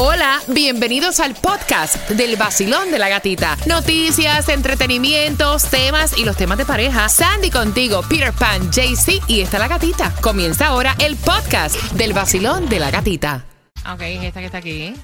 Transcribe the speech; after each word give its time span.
Hola, 0.00 0.40
bienvenidos 0.46 1.18
al 1.18 1.34
podcast 1.34 2.08
del 2.10 2.36
vacilón 2.36 2.92
de 2.92 3.00
la 3.00 3.08
gatita. 3.08 3.56
Noticias, 3.66 4.48
entretenimientos, 4.48 5.64
temas 5.64 6.16
y 6.16 6.24
los 6.24 6.36
temas 6.36 6.56
de 6.56 6.64
pareja. 6.64 7.08
Sandy 7.08 7.50
contigo, 7.50 8.02
Peter 8.08 8.32
Pan, 8.32 8.70
JC 8.70 9.20
y 9.26 9.40
está 9.40 9.58
la 9.58 9.66
gatita. 9.66 10.14
Comienza 10.20 10.68
ahora 10.68 10.94
el 11.00 11.16
podcast 11.16 11.74
del 11.94 12.12
vacilón 12.12 12.68
de 12.68 12.78
la 12.78 12.92
gatita. 12.92 13.44
Ok, 13.92 14.02
esta 14.02 14.38
que 14.38 14.46
está 14.46 14.58
aquí. 14.58 14.94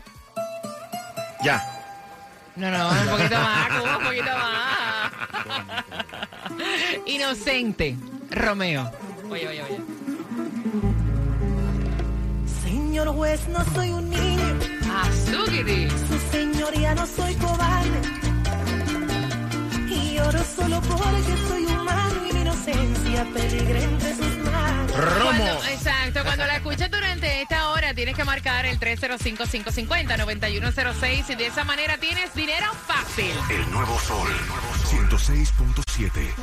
Ya. 1.43 1.61
No, 2.55 2.71
no, 2.71 2.89
un 2.89 3.09
poquito 3.09 3.35
más, 3.35 3.69
Cuba, 3.73 3.99
un 3.99 4.05
poquito 4.05 4.31
más. 4.31 5.13
Inocente, 7.07 7.97
Romeo. 8.31 8.93
Oye, 9.29 9.49
oye, 9.49 9.63
oye. 9.65 9.81
Señor 12.63 13.09
juez, 13.09 13.49
no 13.49 13.65
soy 13.75 13.91
un 13.91 14.09
niño. 14.09 14.74
Azúquiti. 15.09 15.89
Su 16.09 16.19
señoría 16.33 16.95
no 16.95 17.07
soy 17.07 17.35
cobarde. 17.37 18.01
Y 19.89 20.19
oro 20.19 20.41
solo 20.57 20.81
porque 20.83 21.37
soy 21.49 21.65
humano 21.67 22.27
y 22.29 22.33
mi 22.33 22.41
inocencia 22.41 23.25
peligra 23.35 23.81
entre 23.81 24.15
sus 24.17 24.37
manos. 24.39 24.97
Romo. 24.97 25.25
Cuando- 25.25 25.65
exacto, 25.65 26.25
cuando 26.25 26.47
la 26.47 26.57
escuches 26.57 26.91
durante 26.91 27.43
esta 27.43 27.69
hora 27.71 27.95
tienes 27.95 28.15
que 28.17 28.25
marcar 28.25 28.67
el 28.67 28.79
305-550-9106 28.79 31.31
y 31.31 31.35
de 31.35 31.47
esa 31.47 31.65
manera 31.65 31.97
tienes 31.99 32.33
dinero 32.35 32.67
fácil. 32.87 33.33
El 33.51 33.71
nuevo 33.71 33.99
sol, 34.01 34.29
106.7. 34.91 36.35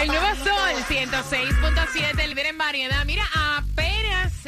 El 0.00 0.08
nuevo 0.08 0.26
Sol 0.44 0.84
106.7, 0.88 2.24
el 2.24 2.34
ver 2.34 2.46
en 2.46 2.58
variedad. 2.58 3.04
Mira, 3.06 3.24
apenas 3.34 3.81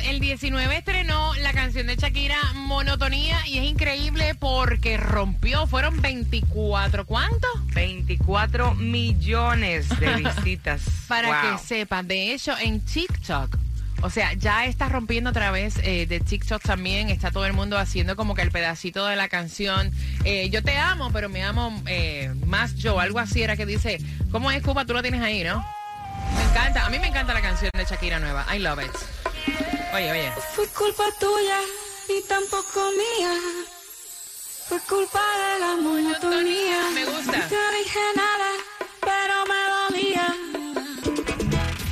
el 0.04 0.20
19 0.20 0.76
estrenó 0.78 1.34
la 1.36 1.52
canción 1.52 1.86
de 1.86 1.96
Shakira 1.96 2.36
Monotonía 2.54 3.46
y 3.46 3.58
es 3.58 3.64
increíble 3.64 4.34
porque 4.34 4.96
rompió, 4.96 5.66
fueron 5.66 6.00
24, 6.02 7.06
¿cuánto? 7.06 7.46
24 7.74 8.74
millones 8.74 9.88
de 10.00 10.16
visitas. 10.22 10.82
Para 11.08 11.28
Wow. 11.42 11.52
que 11.58 11.64
sepan, 11.66 12.06
de 12.08 12.32
hecho 12.34 12.56
en 12.58 12.80
TikTok. 12.80 13.56
O 14.02 14.10
sea, 14.10 14.34
ya 14.34 14.66
está 14.66 14.88
rompiendo 14.90 15.30
a 15.30 15.32
través 15.32 15.78
eh, 15.82 16.04
de 16.06 16.20
TikTok 16.20 16.60
también. 16.62 17.08
Está 17.08 17.30
todo 17.30 17.46
el 17.46 17.54
mundo 17.54 17.78
haciendo 17.78 18.16
como 18.16 18.34
que 18.34 18.42
el 18.42 18.50
pedacito 18.50 19.06
de 19.06 19.16
la 19.16 19.28
canción. 19.28 19.90
eh, 20.24 20.50
yo 20.50 20.62
te 20.62 20.76
amo, 20.76 21.10
pero 21.12 21.30
me 21.30 21.42
amo 21.42 21.82
eh, 21.86 22.30
más 22.46 22.74
yo. 22.74 23.00
Algo 23.00 23.18
así 23.18 23.42
era 23.42 23.56
que 23.56 23.64
dice, 23.64 23.98
¿cómo 24.30 24.50
es 24.50 24.62
Cuba? 24.62 24.84
Tú 24.84 24.92
lo 24.92 25.00
tienes 25.00 25.22
ahí, 25.22 25.42
¿no? 25.42 25.64
Me 26.36 26.42
encanta. 26.50 26.84
A 26.84 26.90
mí 26.90 26.98
me 26.98 27.06
encanta 27.06 27.32
la 27.32 27.40
canción 27.40 27.70
de 27.74 27.84
Shakira 27.84 28.20
nueva. 28.20 28.44
I 28.54 28.58
love 28.58 28.80
it. 28.84 29.73
Oye, 29.94 30.10
oye. 30.10 30.32
Fue 30.56 30.66
culpa 30.68 31.04
tuya 31.20 31.60
y 32.08 32.20
tampoco 32.26 32.90
mía. 32.90 33.32
Fue 34.68 34.80
culpa 34.88 35.20
de 35.20 35.60
la 35.60 35.76
monotonía. 35.76 36.90
Me 36.92 37.04
gusta. 37.04 37.38
No 37.38 37.44
te 37.46 37.76
dije 37.78 38.00
nada, 38.16 38.50
pero 39.00 39.46
me 39.46 39.60
dolía. 39.76 40.36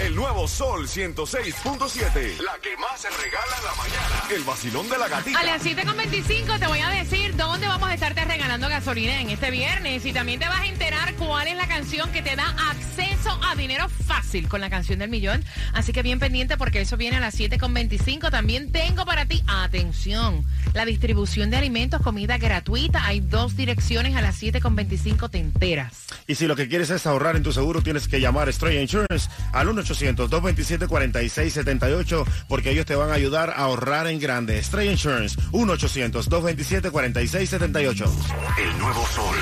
El 0.01 0.17
nuevo 0.17 0.49
sol 0.49 0.89
106.7. 0.89 2.39
La 2.41 2.59
que 2.59 2.77
más 2.77 3.01
se 3.01 3.09
regala 3.09 3.57
en 3.59 3.65
la 3.65 3.75
mañana. 3.75 4.25
El 4.31 4.43
vacilón 4.43 4.89
de 4.89 4.99
la 4.99 5.07
gatita. 5.07 5.39
A 5.39 5.45
las 5.45 5.63
7.25 5.63 6.59
te 6.59 6.67
voy 6.67 6.81
a 6.81 6.89
decir 6.89 7.37
dónde 7.37 7.69
vamos 7.69 7.89
a 7.89 7.95
estarte 7.95 8.25
regalando 8.25 8.69
gasolina 8.69 9.21
en 9.21 9.31
este 9.31 9.53
viernes 9.53 10.05
y 10.05 10.13
también 10.13 10.41
te 10.41 10.49
vas 10.49 10.63
a 10.63 10.67
enterar 10.67 11.15
cuál 11.15 11.47
es 11.47 11.57
la 11.57 11.69
canción 11.69 12.11
que 12.11 12.21
te 12.21 12.35
da 12.35 12.49
acceso 12.69 13.22
a 13.31 13.55
dinero 13.55 13.89
fácil 13.89 14.49
con 14.49 14.61
la 14.61 14.69
canción 14.71 14.99
del 14.99 15.09
millón. 15.11 15.45
Así 15.73 15.93
que 15.93 16.03
bien 16.03 16.19
pendiente 16.19 16.57
porque 16.57 16.81
eso 16.81 16.97
viene 16.97 17.19
a 17.19 17.21
las 17.21 17.39
7.25. 17.39 18.29
También 18.31 18.73
tengo 18.73 19.05
para 19.05 19.27
ti, 19.27 19.45
atención, 19.47 20.45
la 20.75 20.85
distribución 20.85 21.49
de 21.51 21.59
alimentos, 21.59 22.03
comida 22.03 22.39
gratuita. 22.39 23.07
Hay 23.07 23.21
dos 23.21 23.57
direcciones 23.57 24.17
a 24.17 24.23
las 24.23 24.43
7.25 24.43 25.31
te 25.31 25.39
enteras. 25.39 26.07
Y 26.27 26.35
si 26.35 26.47
lo 26.47 26.57
que 26.57 26.69
quieres 26.69 26.91
es 26.91 27.07
ahorrar 27.07 27.37
en 27.37 27.43
tu 27.43 27.53
seguro, 27.53 27.83
tienes 27.83 28.09
que 28.09 28.21
llamar 28.21 28.49
a 28.49 28.51
Estrella 28.51 28.81
Insurance 28.81 29.29
al 29.53 29.69
1-800-227-4678 29.69 32.25
porque 32.49 32.71
ellos 32.71 32.87
te 32.87 32.97
van 32.97 33.11
a 33.11 33.15
ayudar 33.15 33.51
a 33.51 33.59
ahorrar 33.59 34.09
en 34.09 34.19
grande. 34.19 34.59
Estrella 34.59 34.91
Insurance, 34.91 35.39
1-800-227-4678. 35.53 38.11
El 38.59 38.79
nuevo 38.79 39.07
sol, 39.07 39.37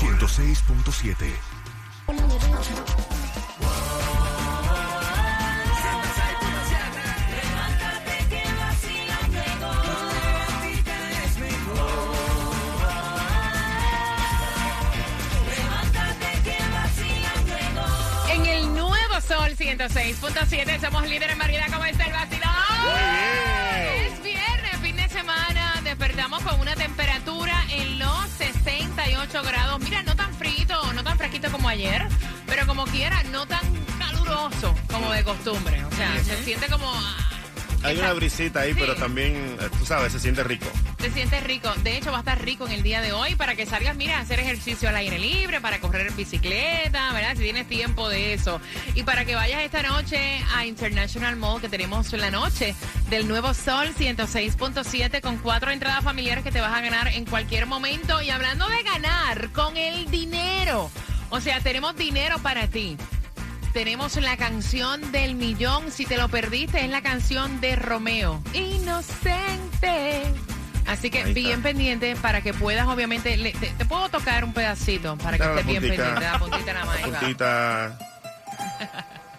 106.7. 0.00 1.14
106.7 19.76 20.80
somos 20.80 21.02
líderes 21.08 21.32
en 21.32 21.38
variedad. 21.38 21.66
¿Cómo 21.72 21.84
está 21.84 22.04
el 22.04 22.12
vacilón? 22.12 22.52
Es 23.96 24.22
viernes, 24.22 24.76
fin 24.80 24.94
de 24.94 25.08
semana. 25.08 25.80
Despertamos 25.82 26.44
con 26.44 26.60
una 26.60 26.76
temperatura 26.76 27.60
en 27.70 27.98
los 27.98 28.28
68 28.38 29.42
grados. 29.42 29.80
Mira, 29.80 30.04
no 30.04 30.14
tan 30.14 30.32
frito, 30.34 30.92
no 30.92 31.02
tan 31.02 31.18
fresquito 31.18 31.50
como 31.50 31.68
ayer, 31.68 32.06
pero 32.46 32.68
como 32.68 32.84
quiera, 32.84 33.20
no 33.24 33.46
tan 33.46 33.64
caluroso 33.98 34.76
como 34.92 35.10
de 35.10 35.24
costumbre. 35.24 35.84
O 35.84 35.90
sea, 35.90 36.22
se 36.22 36.44
siente 36.44 36.68
como... 36.68 36.92
Hay 37.84 37.98
una 37.98 38.12
brisita 38.14 38.60
ahí, 38.60 38.72
Sí. 38.72 38.78
pero 38.80 38.94
también, 38.96 39.56
eh, 39.60 39.68
tú 39.78 39.84
sabes, 39.86 40.12
se 40.12 40.18
siente 40.20 40.42
rico. 40.42 40.66
te 40.98 41.10
sientes 41.10 41.42
rico. 41.44 41.70
De 41.82 41.98
hecho, 41.98 42.10
va 42.10 42.16
a 42.18 42.20
estar 42.20 42.42
rico 42.42 42.66
en 42.66 42.72
el 42.72 42.82
día 42.82 43.02
de 43.02 43.12
hoy 43.12 43.34
para 43.34 43.54
que 43.56 43.66
salgas, 43.66 43.94
mira, 43.94 44.16
a 44.18 44.20
hacer 44.22 44.40
ejercicio 44.40 44.88
al 44.88 44.96
aire 44.96 45.18
libre, 45.18 45.60
para 45.60 45.78
correr 45.80 46.06
en 46.06 46.16
bicicleta, 46.16 47.12
¿verdad? 47.12 47.32
Si 47.36 47.42
tienes 47.42 47.68
tiempo 47.68 48.08
de 48.08 48.32
eso. 48.32 48.58
Y 48.94 49.02
para 49.02 49.26
que 49.26 49.34
vayas 49.34 49.60
esta 49.62 49.82
noche 49.82 50.40
a 50.54 50.64
International 50.64 51.36
Mall, 51.36 51.60
que 51.60 51.68
tenemos 51.68 52.10
la 52.14 52.30
noche 52.30 52.74
del 53.10 53.28
nuevo 53.28 53.52
Sol 53.52 53.92
106.7 53.94 55.20
con 55.20 55.36
cuatro 55.38 55.70
entradas 55.70 56.02
familiares 56.02 56.42
que 56.42 56.50
te 56.52 56.60
vas 56.62 56.72
a 56.72 56.80
ganar 56.80 57.08
en 57.08 57.24
cualquier 57.26 57.66
momento. 57.66 58.22
Y 58.22 58.30
hablando 58.30 58.66
de 58.68 58.82
ganar, 58.82 59.50
con 59.52 59.76
el 59.76 60.10
dinero. 60.10 60.90
O 61.30 61.40
sea, 61.40 61.60
tenemos 61.60 61.94
dinero 61.96 62.38
para 62.38 62.66
ti. 62.68 62.96
Tenemos 63.74 64.16
la 64.16 64.36
canción 64.36 65.10
del 65.12 65.34
millón. 65.34 65.90
Si 65.90 66.06
te 66.06 66.16
lo 66.16 66.28
perdiste, 66.28 66.84
es 66.84 66.90
la 66.90 67.02
canción 67.02 67.60
de 67.60 67.74
Romeo. 67.76 68.40
Inocente. 68.54 70.22
Así 70.86 71.10
que 71.10 71.24
bien 71.32 71.60
pendiente 71.62 72.14
para 72.16 72.40
que 72.40 72.54
puedas, 72.54 72.86
obviamente, 72.86 73.36
le- 73.36 73.52
te, 73.52 73.66
te 73.68 73.84
puedo 73.84 74.08
tocar 74.10 74.44
un 74.44 74.52
pedacito 74.52 75.16
para 75.18 75.38
que 75.38 75.44
la 75.44 75.50
estés 75.50 75.66
bien 75.66 75.82
puntita. 75.82 76.02
pendiente. 76.04 76.30
La 76.32 76.38
puntita 76.38 76.72
nada 76.72 76.84
más. 76.86 76.96
ahí 77.02 77.10
va. 77.10 77.18
Puntita. 77.18 77.98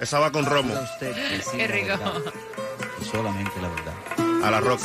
Esa 0.01 0.19
va 0.19 0.31
con 0.31 0.45
romo, 0.45 0.73
Qué 0.99 1.67
rico. 1.67 1.93
solamente 3.09 3.51
la 3.61 3.69
verdad. 3.69 3.93
a 4.45 4.51
la 4.51 4.59
roca. 4.59 4.83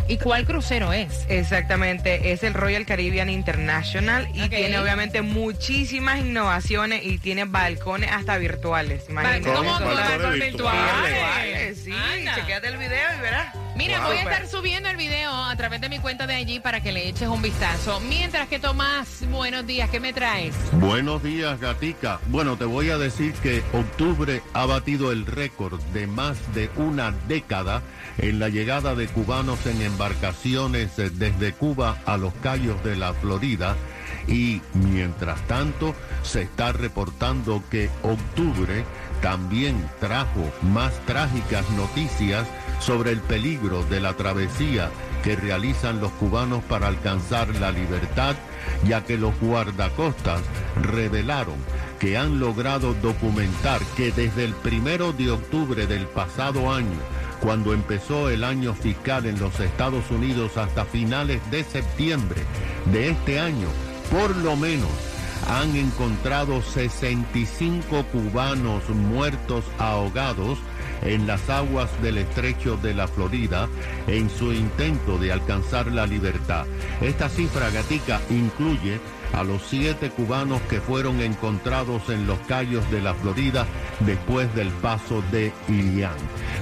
¿Y 0.09 0.19
cuál 0.19 0.45
crucero 0.45 0.93
es? 0.93 1.25
Exactamente, 1.29 2.33
es 2.33 2.43
el 2.43 2.55
Royal 2.55 2.85
Caribbean 2.85 3.31
International 3.31 4.29
y 4.35 4.49
tiene 4.49 4.79
obviamente 4.79 5.23
muchísimas 5.23 6.21
innovaciones 6.21 7.05
y 7.05 7.19
tiene 7.19 7.45
balcones 7.45 8.11
hasta 8.11 8.37
virtuales. 8.37 9.05
Imagínate. 9.09 9.43
¿Cómo 9.53 9.71
Balcones 9.71 9.79
con 9.79 10.09
balcones 10.09 10.41
virtuales. 10.41 11.03
virtuales? 11.05 11.79
Sí, 11.85 11.93
Anda. 11.93 12.35
chequéate 12.35 12.67
el 12.69 12.77
video 12.77 13.09
y 13.17 13.21
verás. 13.21 13.55
Mira, 13.77 13.99
Wow. 14.01 14.09
voy 14.09 14.17
a 14.19 14.23
estar 14.23 14.47
subiendo 14.49 14.89
el 14.91 14.97
video 14.97 15.33
a 15.33 15.57
través 15.57 15.81
de 15.81 15.89
mi 15.89 15.99
cuenta 15.99 16.27
de 16.27 16.35
allí 16.35 16.61
para 16.61 16.83
que 16.83 16.93
le 16.93 17.09
eches 17.09 17.29
un 17.29 17.41
vistazo. 17.43 18.01
Mientras 18.01 18.49
que 18.49 18.59
Tomás, 18.59 19.25
buenos 19.31 19.67
días, 19.67 19.89
¿qué 19.91 19.99
me 19.99 20.13
traes? 20.13 20.55
Buenos 20.73 21.23
días, 21.23 21.59
Gatica. 21.59 22.21
Bueno, 22.27 22.57
te 22.57 22.65
voy 22.65 22.91
a 22.91 22.99
decir 22.99 23.33
que 23.35 23.63
octubre 23.73 24.43
ha 24.53 24.67
batido 24.67 25.11
el 25.11 25.25
récord 25.27 25.81
de 25.95 26.07
más 26.07 26.37
de 26.55 26.71
una 26.77 27.13
década 27.29 27.83
en 28.19 28.39
la 28.39 28.51
llegada 28.51 28.95
de 28.95 29.09
cubanos 29.09 29.65
en 29.67 29.81
embarcaciones 29.81 30.97
desde 30.97 31.53
Cuba 31.53 31.99
a 32.05 32.17
los 32.19 32.35
Cayos 32.35 32.83
de 32.85 32.97
la 32.97 33.15
Florida. 33.15 33.75
Y 34.29 34.61
mientras 34.75 35.41
tanto, 35.49 35.95
se 36.23 36.43
está 36.43 36.73
reportando 36.73 37.63
que 37.71 37.89
octubre 38.03 38.85
también 39.23 39.89
trajo 40.01 40.53
más 40.63 40.93
trágicas 41.07 41.69
noticias 41.71 42.47
sobre 42.85 43.13
el 43.13 43.21
peligro 43.21 43.85
de 43.85 44.01
la 44.01 44.15
travesía 44.15 44.91
que 45.23 45.37
realizan 45.37 46.01
los 46.01 46.11
cubanos 46.13 46.65
para 46.65 46.89
alcanzar 46.89 47.49
la 47.57 47.71
libertad, 47.71 48.35
ya 48.85 49.05
que 49.05 49.17
los 49.17 49.39
guardacostas 49.41 50.41
revelaron 50.83 51.55
que 52.01 52.19
han 52.19 52.41
logrado 52.41 52.95
documentar 52.95 53.81
que 53.97 54.11
desde 54.11 54.45
el 54.45 54.55
primero 54.55 55.13
de 55.13 55.31
octubre 55.31 55.87
del 55.87 56.07
pasado 56.07 56.73
año, 56.73 56.99
cuando 57.41 57.73
empezó 57.73 58.29
el 58.29 58.43
año 58.43 58.75
fiscal 58.75 59.27
en 59.27 59.39
los 59.39 59.61
Estados 59.61 60.11
Unidos 60.11 60.57
hasta 60.57 60.85
finales 60.85 61.41
de 61.53 61.63
septiembre 61.63 62.43
de 62.93 63.11
este 63.11 63.39
año, 63.39 63.69
por 64.11 64.35
lo 64.37 64.57
menos 64.57 64.91
han 65.49 65.77
encontrado 65.77 66.63
65 66.63 68.05
cubanos 68.13 68.89
muertos 68.91 69.65
ahogados 69.79 70.59
en 71.03 71.27
las 71.27 71.49
aguas 71.51 71.91
del 72.03 72.19
estrecho 72.19 72.77
de 72.77 72.95
la 72.95 73.09
Florida 73.09 73.69
en 74.07 74.31
su 74.31 74.53
intento 74.53 75.19
de 75.19 75.33
alcanzar 75.33 75.91
la 75.93 76.07
libertad. 76.07 76.67
Esta 77.01 77.29
cifra 77.29 77.71
gatica 77.71 78.21
incluye 78.31 79.01
a 79.33 79.45
los 79.45 79.63
siete 79.63 80.11
cubanos 80.11 80.61
que 80.63 80.81
fueron 80.81 81.21
encontrados 81.21 82.09
en 82.11 82.27
los 82.27 82.39
callos 82.41 82.89
de 82.91 83.01
la 83.01 83.15
Florida 83.15 83.67
después 84.01 84.55
del 84.55 84.69
paso 84.69 85.23
de 85.33 85.53
Ilián. 85.69 86.17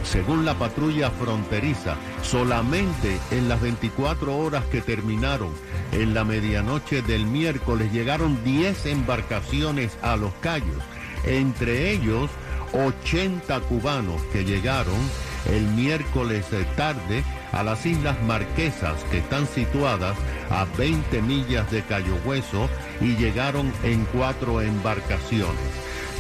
Según 0.05 0.45
la 0.45 0.55
patrulla 0.55 1.11
fronteriza, 1.11 1.97
solamente 2.23 3.19
en 3.31 3.49
las 3.49 3.61
24 3.61 4.37
horas 4.37 4.65
que 4.67 4.81
terminaron 4.81 5.51
en 5.93 6.15
la 6.15 6.25
medianoche 6.25 7.03
del 7.03 7.27
miércoles 7.27 7.93
llegaron 7.93 8.43
10 8.45 8.87
embarcaciones 8.87 9.99
a 10.03 10.17
los 10.17 10.33
callos, 10.35 10.83
entre 11.25 11.91
ellos 11.91 12.31
80 12.73 13.61
cubanos 13.61 14.21
que 14.33 14.45
llegaron 14.45 14.99
el 15.47 15.63
miércoles 15.69 16.47
eh, 16.53 16.67
tarde 16.77 17.25
a 17.53 17.63
las 17.63 17.85
Islas 17.87 18.21
Marquesas 18.23 19.03
que 19.11 19.19
están 19.19 19.47
situadas 19.47 20.17
a 20.51 20.67
20 20.77 21.23
millas 21.23 21.71
de 21.71 21.83
Cayo 21.83 22.17
Hueso 22.25 22.69
y 23.01 23.17
llegaron 23.17 23.73
en 23.83 24.05
cuatro 24.07 24.61
embarcaciones. 24.61 25.57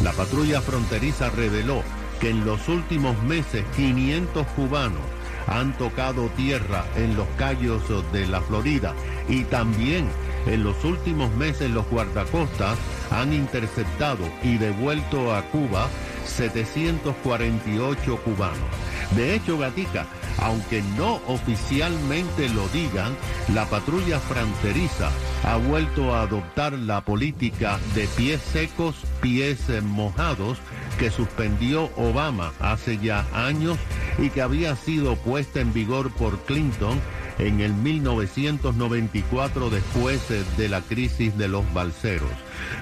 La 0.02 0.12
patrulla 0.12 0.60
fronteriza 0.60 1.30
reveló 1.30 1.82
que 2.20 2.30
en 2.30 2.44
los 2.44 2.68
últimos 2.68 3.20
meses 3.22 3.64
500 3.76 4.46
cubanos 4.48 5.02
han 5.46 5.76
tocado 5.76 6.28
tierra 6.36 6.84
en 6.96 7.16
los 7.16 7.26
callos 7.36 7.82
de 8.12 8.26
la 8.26 8.40
Florida 8.40 8.94
y 9.28 9.44
también 9.44 10.08
en 10.46 10.64
los 10.64 10.84
últimos 10.84 11.34
meses 11.34 11.70
los 11.70 11.86
guardacostas 11.88 12.78
han 13.10 13.32
interceptado 13.32 14.24
y 14.42 14.56
devuelto 14.56 15.34
a 15.34 15.42
Cuba 15.42 15.88
748 16.24 18.16
cubanos. 18.22 18.58
De 19.16 19.34
hecho, 19.34 19.58
Gatica, 19.58 20.06
aunque 20.38 20.82
no 20.96 21.20
oficialmente 21.26 22.48
lo 22.50 22.68
digan, 22.68 23.16
la 23.54 23.64
patrulla 23.66 24.20
fronteriza 24.20 25.10
ha 25.44 25.56
vuelto 25.56 26.14
a 26.14 26.22
adoptar 26.22 26.72
la 26.74 27.04
política 27.04 27.78
de 27.94 28.06
pies 28.08 28.40
secos, 28.40 28.96
pies 29.20 29.60
mojados 29.82 30.58
que 30.98 31.10
suspendió 31.10 31.90
Obama 31.96 32.52
hace 32.60 32.98
ya 32.98 33.26
años 33.32 33.78
y 34.18 34.30
que 34.30 34.42
había 34.42 34.76
sido 34.76 35.16
puesta 35.16 35.60
en 35.60 35.72
vigor 35.72 36.10
por 36.12 36.38
Clinton 36.40 37.00
en 37.40 37.60
el 37.60 37.72
1994 37.72 39.70
después 39.70 40.30
eh, 40.30 40.44
de 40.56 40.68
la 40.68 40.82
crisis 40.82 41.36
de 41.36 41.48
los 41.48 41.70
balseros. 41.72 42.30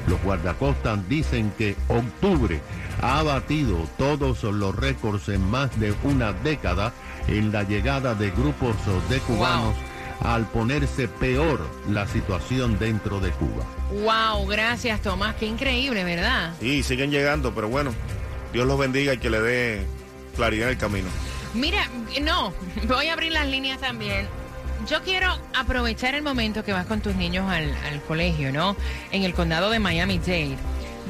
Los 0.06 0.20
guardacostas 0.22 1.08
dicen 1.08 1.52
que 1.56 1.76
octubre 1.88 2.60
ha 3.00 3.22
batido 3.22 3.88
todos 3.96 4.42
los 4.42 4.74
récords 4.74 5.28
en 5.28 5.48
más 5.48 5.78
de 5.78 5.94
una 6.02 6.32
década 6.32 6.92
en 7.28 7.52
la 7.52 7.62
llegada 7.62 8.14
de 8.14 8.30
grupos 8.30 8.76
de 9.08 9.18
cubanos 9.20 9.74
al 10.20 10.46
ponerse 10.46 11.06
peor 11.06 11.64
la 11.88 12.06
situación 12.08 12.78
dentro 12.78 13.20
de 13.20 13.30
Cuba. 13.30 13.64
Wow, 13.92 14.46
gracias 14.46 15.00
Tomás, 15.00 15.36
qué 15.36 15.46
increíble, 15.46 16.02
¿verdad? 16.02 16.54
Sí, 16.60 16.82
siguen 16.82 17.12
llegando, 17.12 17.54
pero 17.54 17.68
bueno, 17.68 17.92
Dios 18.52 18.66
los 18.66 18.78
bendiga 18.78 19.14
y 19.14 19.18
que 19.18 19.30
le 19.30 19.40
dé 19.40 19.86
claridad 20.34 20.68
en 20.68 20.72
el 20.74 20.78
camino. 20.78 21.08
Mira, 21.54 21.88
no, 22.22 22.52
voy 22.88 23.06
a 23.06 23.12
abrir 23.12 23.32
las 23.32 23.46
líneas 23.46 23.80
también. 23.80 24.26
Yo 24.86 25.02
quiero 25.02 25.38
aprovechar 25.54 26.14
el 26.14 26.22
momento 26.22 26.64
que 26.64 26.72
vas 26.72 26.86
con 26.86 27.00
tus 27.00 27.16
niños 27.16 27.50
al, 27.50 27.74
al 27.84 28.02
colegio, 28.02 28.52
¿no? 28.52 28.76
En 29.10 29.24
el 29.24 29.34
condado 29.34 29.70
de 29.70 29.78
Miami-Dade. 29.78 30.56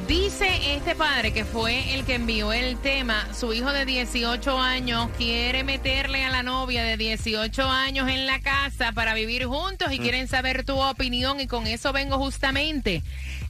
Dice 0.07 0.75
este 0.75 0.95
padre 0.95 1.33
que 1.35 1.45
fue 1.45 1.95
el 1.95 2.07
que 2.07 2.15
envió 2.15 2.55
el 2.55 2.79
tema, 2.79 3.27
su 3.35 3.53
hijo 3.53 3.71
de 3.73 3.85
18 3.85 4.59
años 4.59 5.11
quiere 5.19 5.65
meterle 5.65 6.25
a 6.25 6.31
la 6.31 6.43
novia 6.43 6.83
de 6.83 6.97
18 6.97 7.69
años 7.69 8.09
en 8.09 8.25
la 8.25 8.41
casa 8.41 8.93
para 8.93 9.13
vivir 9.13 9.45
juntos 9.45 9.93
y 9.93 9.99
quieren 9.99 10.27
saber 10.27 10.65
tu 10.65 10.81
opinión 10.81 11.41
y 11.41 11.47
con 11.47 11.67
eso 11.67 11.93
vengo 11.93 12.17
justamente 12.17 13.03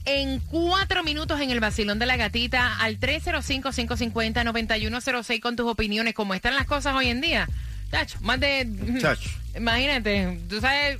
en 0.03 0.41
cuatro 0.41 1.01
minutos 1.03 1.39
en 1.39 1.51
el 1.51 1.61
vacilón 1.61 1.97
de 1.97 2.07
la 2.07 2.17
gatita 2.17 2.75
al 2.81 2.99
305-550-9106 2.99 5.39
con 5.39 5.55
tus 5.55 5.71
opiniones, 5.71 6.13
cómo 6.13 6.33
están 6.33 6.55
las 6.55 6.65
cosas 6.65 6.93
hoy 6.93 7.07
en 7.07 7.21
día. 7.21 7.47
Chacho, 7.91 8.17
más 8.21 8.39
de... 8.39 8.67
Chacho. 9.01 9.29
Imagínate, 9.55 10.39
tú 10.47 10.61
sabes, 10.61 10.99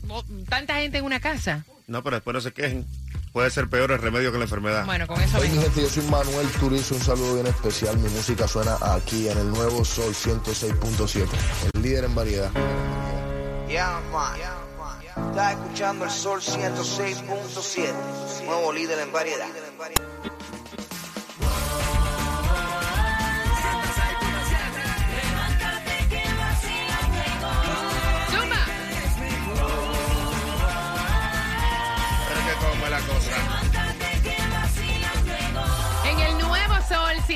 tanta 0.50 0.76
gente 0.78 0.98
en 0.98 1.06
una 1.06 1.20
casa. 1.20 1.64
No, 1.88 2.04
pero 2.04 2.16
después 2.18 2.34
no 2.34 2.42
se 2.42 2.52
quejen. 2.52 2.86
Puede 3.32 3.52
ser 3.52 3.70
peor 3.70 3.92
el 3.92 4.00
remedio 4.00 4.32
que 4.32 4.40
la 4.40 4.46
enfermedad. 4.46 4.86
Bueno, 4.86 5.06
con 5.06 5.22
eso 5.22 5.38
Hey, 5.40 5.50
mi 5.50 5.58
vengo. 5.58 5.62
gente, 5.62 5.82
yo 5.84 5.90
soy 5.90 6.04
Manuel 6.06 6.48
Turizo, 6.60 6.96
un 6.96 7.02
saludo 7.02 7.36
bien 7.36 7.48
especial. 7.48 7.96
Mi 8.00 8.10
música 8.10 8.48
suena 8.48 8.76
aquí 8.82 9.30
en 9.30 9.38
el 9.38 9.50
nuevo 9.52 9.86
Sol 9.86 10.14
106.7, 10.16 11.28
el 11.74 11.82
líder 11.82 12.06
en 12.06 12.16
variedad. 12.16 12.50
Ya, 13.70 14.02
man. 14.12 14.34
Estás 15.30 15.52
escuchando 15.54 16.06
el 16.06 16.12
Sol 16.12 16.42
106.7, 16.42 17.94
nuevo 18.46 18.74
líder 18.74 19.00
en 19.00 19.12
variedad. 19.12 19.48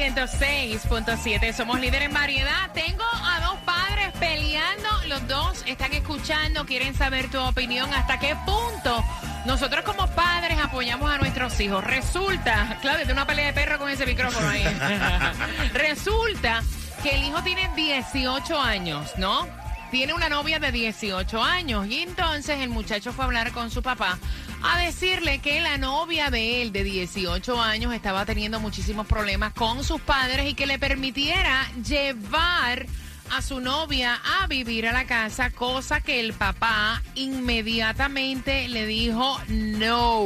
106.7 0.03 1.53
somos 1.53 1.79
líder 1.79 2.01
en 2.01 2.13
variedad. 2.13 2.69
Tengo 2.73 3.05
a 3.05 3.39
dos 3.39 3.57
padres 3.59 4.11
peleando. 4.19 4.89
Los 5.07 5.25
dos 5.29 5.63
están 5.65 5.93
escuchando, 5.93 6.65
quieren 6.65 6.93
saber 6.93 7.31
tu 7.31 7.39
opinión. 7.39 7.89
¿Hasta 7.93 8.19
qué 8.19 8.35
punto 8.45 9.01
nosotros 9.45 9.85
como 9.85 10.07
padres 10.07 10.57
apoyamos 10.61 11.09
a 11.09 11.17
nuestros 11.19 11.57
hijos? 11.61 11.81
Resulta, 11.85 12.77
claro, 12.81 13.05
de 13.05 13.13
una 13.13 13.25
pelea 13.25 13.45
de 13.45 13.53
perro 13.53 13.79
con 13.79 13.89
ese 13.89 14.05
micrófono 14.05 14.45
ahí. 14.49 14.65
Resulta 15.73 16.61
que 17.01 17.15
el 17.15 17.23
hijo 17.23 17.41
tiene 17.41 17.69
18 17.73 18.59
años, 18.59 19.09
¿no? 19.15 19.47
Tiene 19.93 20.15
una 20.15 20.27
novia 20.27 20.57
de 20.57 20.71
18 20.71 21.43
años 21.43 21.85
y 21.85 21.99
entonces 21.99 22.61
el 22.61 22.69
muchacho 22.69 23.13
fue 23.13 23.25
a 23.25 23.27
hablar 23.27 23.51
con 23.51 23.69
su 23.69 23.83
papá 23.83 24.17
a 24.63 24.79
decirle 24.79 25.37
que 25.37 25.61
la 25.61 25.77
novia 25.77 26.31
de 26.31 26.63
él 26.63 26.71
de 26.71 26.83
18 26.83 27.61
años 27.61 27.93
estaba 27.93 28.25
teniendo 28.25 28.59
muchísimos 28.59 29.05
problemas 29.05 29.53
con 29.53 29.83
sus 29.83 30.01
padres 30.01 30.49
y 30.49 30.55
que 30.55 30.65
le 30.65 30.79
permitiera 30.79 31.69
llevar 31.87 32.87
a 33.29 33.43
su 33.43 33.59
novia 33.59 34.19
a 34.41 34.47
vivir 34.47 34.87
a 34.87 34.93
la 34.93 35.05
casa, 35.05 35.51
cosa 35.51 36.01
que 36.01 36.19
el 36.19 36.33
papá 36.33 37.03
inmediatamente 37.13 38.67
le 38.69 38.87
dijo 38.87 39.39
no. 39.47 40.23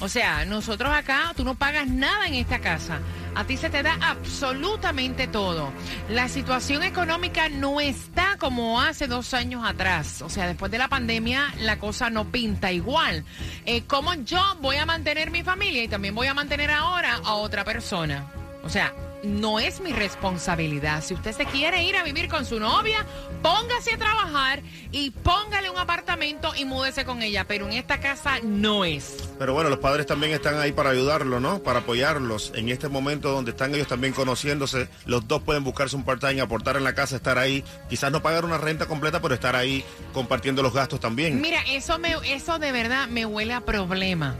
O 0.00 0.08
sea, 0.10 0.44
nosotros 0.44 0.92
acá, 0.92 1.32
tú 1.34 1.44
no 1.44 1.54
pagas 1.54 1.88
nada 1.88 2.26
en 2.26 2.34
esta 2.34 2.58
casa. 2.58 3.00
A 3.36 3.44
ti 3.44 3.58
se 3.58 3.68
te 3.68 3.82
da 3.82 3.98
absolutamente 4.00 5.26
todo. 5.26 5.70
La 6.08 6.26
situación 6.28 6.82
económica 6.82 7.50
no 7.50 7.80
está 7.80 8.36
como 8.38 8.80
hace 8.80 9.06
dos 9.06 9.34
años 9.34 9.62
atrás. 9.62 10.22
O 10.22 10.30
sea, 10.30 10.46
después 10.46 10.72
de 10.72 10.78
la 10.78 10.88
pandemia, 10.88 11.52
la 11.60 11.78
cosa 11.78 12.08
no 12.08 12.30
pinta 12.30 12.72
igual. 12.72 13.24
Eh, 13.66 13.82
¿Cómo 13.86 14.14
yo 14.14 14.40
voy 14.62 14.76
a 14.76 14.86
mantener 14.86 15.30
mi 15.30 15.42
familia 15.42 15.84
y 15.84 15.88
también 15.88 16.14
voy 16.14 16.28
a 16.28 16.34
mantener 16.34 16.70
ahora 16.70 17.20
a 17.22 17.34
otra 17.34 17.62
persona? 17.62 18.26
O 18.64 18.70
sea, 18.70 18.94
no 19.26 19.58
es 19.58 19.80
mi 19.80 19.92
responsabilidad. 19.92 21.02
Si 21.02 21.14
usted 21.14 21.32
se 21.32 21.44
quiere 21.46 21.82
ir 21.82 21.96
a 21.96 22.02
vivir 22.02 22.28
con 22.28 22.44
su 22.44 22.60
novia, 22.60 23.04
póngase 23.42 23.94
a 23.94 23.98
trabajar 23.98 24.62
y 24.92 25.10
póngale 25.10 25.68
un 25.70 25.78
apartamento 25.78 26.52
y 26.56 26.64
múdese 26.64 27.04
con 27.04 27.22
ella. 27.22 27.44
Pero 27.46 27.66
en 27.66 27.72
esta 27.72 28.00
casa 28.00 28.38
no 28.42 28.84
es. 28.84 29.28
Pero 29.38 29.52
bueno, 29.52 29.68
los 29.68 29.80
padres 29.80 30.06
también 30.06 30.32
están 30.32 30.58
ahí 30.58 30.72
para 30.72 30.90
ayudarlo, 30.90 31.40
¿no? 31.40 31.62
Para 31.62 31.80
apoyarlos. 31.80 32.52
En 32.54 32.68
este 32.68 32.88
momento 32.88 33.32
donde 33.32 33.50
están 33.50 33.74
ellos 33.74 33.88
también 33.88 34.12
conociéndose, 34.12 34.88
los 35.04 35.26
dos 35.26 35.42
pueden 35.42 35.64
buscarse 35.64 35.96
un 35.96 36.04
part-time, 36.04 36.40
aportar 36.40 36.76
en 36.76 36.84
la 36.84 36.94
casa, 36.94 37.16
estar 37.16 37.38
ahí. 37.38 37.64
Quizás 37.88 38.12
no 38.12 38.22
pagar 38.22 38.44
una 38.44 38.58
renta 38.58 38.86
completa, 38.86 39.20
pero 39.20 39.34
estar 39.34 39.56
ahí 39.56 39.84
compartiendo 40.12 40.62
los 40.62 40.72
gastos 40.72 41.00
también. 41.00 41.40
Mira, 41.40 41.62
eso, 41.68 41.98
me, 41.98 42.14
eso 42.24 42.58
de 42.58 42.72
verdad 42.72 43.08
me 43.08 43.26
huele 43.26 43.54
a 43.54 43.60
problema. 43.60 44.34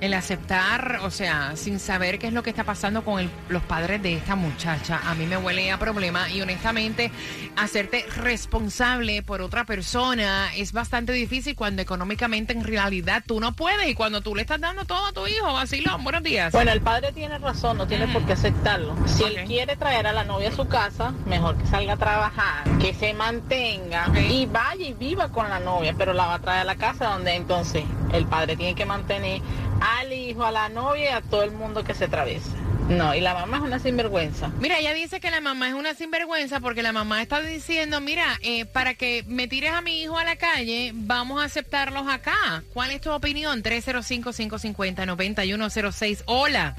El 0.00 0.14
aceptar, 0.14 1.00
o 1.02 1.10
sea, 1.10 1.52
sin 1.56 1.78
saber 1.78 2.18
qué 2.18 2.28
es 2.28 2.32
lo 2.32 2.42
que 2.42 2.48
está 2.50 2.64
pasando 2.64 3.04
con 3.04 3.20
el- 3.20 3.30
los 3.50 3.62
padres 3.62 4.02
de 4.02 4.14
esta 4.14 4.34
muchacha, 4.34 4.98
a 5.04 5.14
mí 5.14 5.26
me 5.26 5.36
huele 5.36 5.70
a 5.70 5.78
problema 5.78 6.30
y 6.30 6.40
honestamente 6.40 7.10
hacerte 7.56 8.06
responsable 8.16 9.22
por 9.22 9.42
otra 9.42 9.64
persona 9.66 10.54
es 10.56 10.72
bastante 10.72 11.12
difícil 11.12 11.54
cuando 11.54 11.82
económicamente 11.82 12.54
en 12.54 12.64
realidad 12.64 13.22
tú 13.26 13.40
no 13.40 13.52
puedes. 13.52 13.88
Y 13.88 13.94
cuando 13.94 14.22
tú 14.22 14.34
le 14.34 14.40
estás 14.42 14.60
dando 14.60 14.86
todo 14.86 15.04
a 15.06 15.12
tu 15.12 15.26
hijo, 15.26 15.52
vacilón, 15.52 16.02
buenos 16.02 16.22
días. 16.22 16.52
Bueno, 16.52 16.72
el 16.72 16.80
padre 16.80 17.12
tiene 17.12 17.38
razón, 17.38 17.76
no 17.76 17.86
tiene 17.86 18.08
por 18.08 18.24
qué 18.24 18.32
aceptarlo. 18.32 18.96
Si 19.06 19.22
él 19.24 19.44
quiere 19.46 19.76
traer 19.76 20.06
a 20.06 20.12
la 20.14 20.24
novia 20.24 20.48
a 20.48 20.52
su 20.52 20.66
casa, 20.66 21.12
mejor 21.26 21.58
que 21.58 21.66
salga 21.66 21.92
a 21.92 21.96
trabajar, 21.98 22.64
que 22.80 22.94
se 22.94 23.12
mantenga 23.12 24.08
y 24.18 24.46
vaya 24.46 24.86
y 24.86 24.94
viva 24.94 25.28
con 25.30 25.50
la 25.50 25.60
novia, 25.60 25.94
pero 25.98 26.14
la 26.14 26.26
va 26.26 26.34
a 26.34 26.38
traer 26.40 26.60
a 26.62 26.64
la 26.64 26.76
casa 26.76 27.06
donde 27.10 27.34
entonces 27.34 27.84
el 28.14 28.24
padre 28.26 28.56
tiene 28.56 28.74
que 28.74 28.86
mantener 28.86 29.42
al 29.80 30.12
hijo, 30.12 30.44
a 30.44 30.50
la 30.52 30.68
novia 30.68 31.04
y 31.04 31.08
a 31.08 31.20
todo 31.22 31.42
el 31.42 31.50
mundo 31.52 31.82
que 31.84 31.94
se 31.94 32.04
atraviesa. 32.06 32.50
No, 32.88 33.14
y 33.14 33.20
la 33.20 33.34
mamá 33.34 33.58
es 33.58 33.62
una 33.62 33.78
sinvergüenza. 33.78 34.48
Mira, 34.58 34.78
ella 34.80 34.92
dice 34.92 35.20
que 35.20 35.30
la 35.30 35.40
mamá 35.40 35.68
es 35.68 35.74
una 35.74 35.94
sinvergüenza 35.94 36.58
porque 36.58 36.82
la 36.82 36.90
mamá 36.90 37.22
está 37.22 37.40
diciendo, 37.40 38.00
mira, 38.00 38.26
eh, 38.42 38.64
para 38.66 38.94
que 38.94 39.22
me 39.28 39.46
tires 39.46 39.70
a 39.72 39.80
mi 39.80 40.02
hijo 40.02 40.18
a 40.18 40.24
la 40.24 40.34
calle, 40.36 40.90
vamos 40.94 41.40
a 41.40 41.44
aceptarlos 41.44 42.08
acá. 42.08 42.64
¿Cuál 42.74 42.90
es 42.90 43.00
tu 43.00 43.12
opinión? 43.12 43.62
305-550-9106. 43.62 46.24
Hola. 46.26 46.74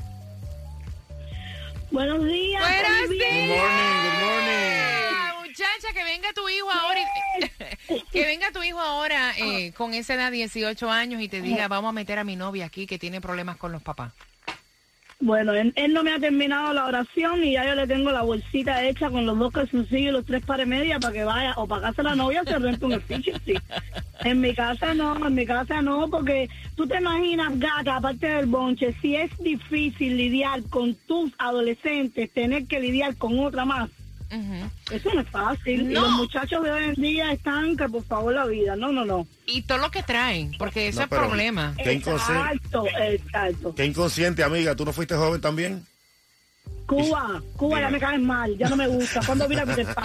Buenos 1.92 2.26
días. 2.26 2.62
Buenos 2.62 3.10
días. 3.10 3.48
viernes. 3.48 3.62
Ah, 5.14 5.34
Muchacha, 5.42 5.94
que 5.94 6.04
venga 6.04 6.28
tu 6.34 6.48
hijo 6.50 6.70
ahora, 6.72 7.00
y- 7.02 7.06
que 8.12 8.26
venga 8.26 8.52
tu 8.52 8.64
hijo 8.64 8.80
ahora 8.80 9.34
eh, 9.38 9.72
con 9.74 9.94
esa 9.94 10.16
edad 10.16 10.32
18 10.32 10.90
años 10.90 11.22
y 11.22 11.28
te 11.28 11.42
diga, 11.42 11.68
vamos 11.68 11.90
a 11.90 11.94
meter 11.94 12.20
a 12.20 12.24
mi 12.24 12.36
novia 12.36 12.66
aquí 12.66 12.88
que 12.88 13.00
tiene 13.00 13.22
problemas 13.22 13.58
con 13.58 13.72
los 13.72 13.82
papás. 13.82 14.14
Bueno, 15.22 15.54
él, 15.54 15.72
él 15.76 15.94
no 15.94 16.02
me 16.02 16.12
ha 16.12 16.20
terminado 16.20 16.74
la 16.74 16.88
oración 16.88 17.44
y 17.44 17.54
ya 17.54 17.64
yo 17.64 17.76
le 17.76 17.86
tengo 17.86 18.10
la 18.12 18.24
bolsita 18.24 18.84
hecha 18.84 19.12
con 19.12 19.28
los 19.28 19.38
dos 19.38 19.54
calzoncillos 19.54 20.10
y 20.10 20.12
los 20.12 20.26
tres 20.26 20.44
pares 20.44 20.66
media 20.66 21.00
para 21.00 21.14
que 21.14 21.24
vaya 21.24 21.54
o 21.58 21.68
para 21.68 21.84
casa 21.84 22.02
la 22.02 22.16
novia 22.16 22.44
se 22.44 22.58
rente 22.58 22.86
un 22.86 22.94
efficiency. 22.94 23.54
En 24.24 24.42
mi 24.42 24.56
casa 24.56 24.96
no, 24.96 25.28
en 25.28 25.36
mi 25.36 25.46
casa 25.46 25.80
no, 25.84 26.10
porque 26.10 26.50
tú 26.76 26.88
te 26.88 26.98
imaginas, 26.98 27.58
gata, 27.60 27.98
aparte 27.98 28.28
del 28.28 28.48
bonche, 28.48 28.96
si 29.00 29.16
es 29.16 29.30
difícil 29.38 30.18
lidiar 30.18 30.64
con 30.72 30.96
tus 30.96 31.32
adolescentes, 31.38 32.32
tener 32.34 32.66
que 32.66 32.80
lidiar 32.80 33.16
con 33.16 33.40
otra 33.40 33.64
más. 33.64 33.92
Eso 34.92 35.14
no 35.14 35.22
es 35.22 35.30
fácil. 35.30 35.92
Y 35.92 35.94
los 35.94 36.10
muchachos 36.12 36.64
de 36.64 36.72
hoy 36.72 36.84
en 36.86 36.94
día 36.94 37.32
están 37.34 37.76
que 37.76 37.90
por 37.90 38.04
favor 38.06 38.34
la 38.34 38.46
vida. 38.46 38.76
No, 38.78 38.90
no, 38.92 39.04
no. 39.04 39.28
Y 39.46 39.64
todo 39.64 39.80
lo 39.80 39.92
que 39.92 40.04
traen, 40.04 40.52
porque 40.58 40.88
eso 40.88 41.00
No, 41.00 41.04
es 41.04 41.10
pero- 41.10 41.28
problema. 41.28 41.74
Qué 41.84 41.92
inconsciente. 41.94 42.42
Exacto, 42.54 42.86
exacto. 42.98 43.76
Qué 43.76 43.86
inconsciente, 43.86 44.44
amiga. 44.44 44.74
¿Tú 44.76 44.86
no 44.86 44.94
fuiste 44.94 45.16
joven 45.16 45.42
también? 45.42 45.86
Cuba, 46.88 47.42
Cuba 47.58 47.82
ya 47.82 47.90
me 47.90 48.00
caes 48.00 48.22
mal, 48.22 48.58
ya 48.58 48.70
no 48.70 48.76
me 48.76 48.88
gusta. 48.88 49.22
¿Cuándo 49.26 49.48
mira 49.48 49.66
que 49.66 49.76
te 49.76 49.86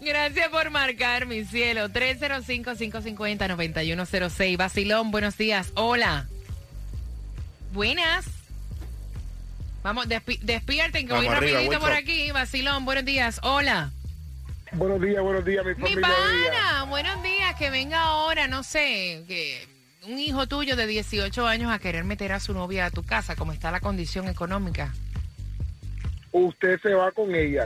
Gracias 0.00 0.48
por 0.48 0.70
marcar, 0.70 1.26
mi 1.26 1.44
cielo. 1.44 1.88
305-550-9106. 1.88 4.56
Basilón, 4.56 5.10
buenos 5.10 5.36
días. 5.36 5.72
Hola. 5.74 6.26
Buenas. 7.72 8.26
Vamos, 9.86 10.08
despi- 10.08 10.40
despierten, 10.40 11.06
que 11.06 11.14
voy 11.14 11.28
arriba, 11.28 11.60
rapidito 11.60 11.78
por 11.78 11.92
aquí. 11.92 12.32
Basilón, 12.32 12.84
buenos 12.84 13.04
días. 13.04 13.38
Hola. 13.44 13.92
Buenos 14.72 15.00
días, 15.00 15.22
buenos 15.22 15.44
días, 15.44 15.64
mi 15.64 15.74
Mi 15.76 15.80
familia. 15.80 16.08
bella. 16.08 16.52
pana, 16.52 16.82
buenos 16.88 17.22
días. 17.22 17.54
Que 17.54 17.70
venga 17.70 18.02
ahora, 18.02 18.48
no 18.48 18.64
sé, 18.64 19.22
que 19.28 19.64
un 20.08 20.18
hijo 20.18 20.48
tuyo 20.48 20.74
de 20.74 20.88
18 20.88 21.46
años 21.46 21.70
a 21.72 21.78
querer 21.78 22.02
meter 22.02 22.32
a 22.32 22.40
su 22.40 22.52
novia 22.52 22.86
a 22.86 22.90
tu 22.90 23.04
casa, 23.04 23.36
como 23.36 23.52
está 23.52 23.70
la 23.70 23.78
condición 23.78 24.26
económica. 24.26 24.92
Usted 26.32 26.80
se 26.80 26.92
va 26.92 27.12
con 27.12 27.32
ella. 27.32 27.62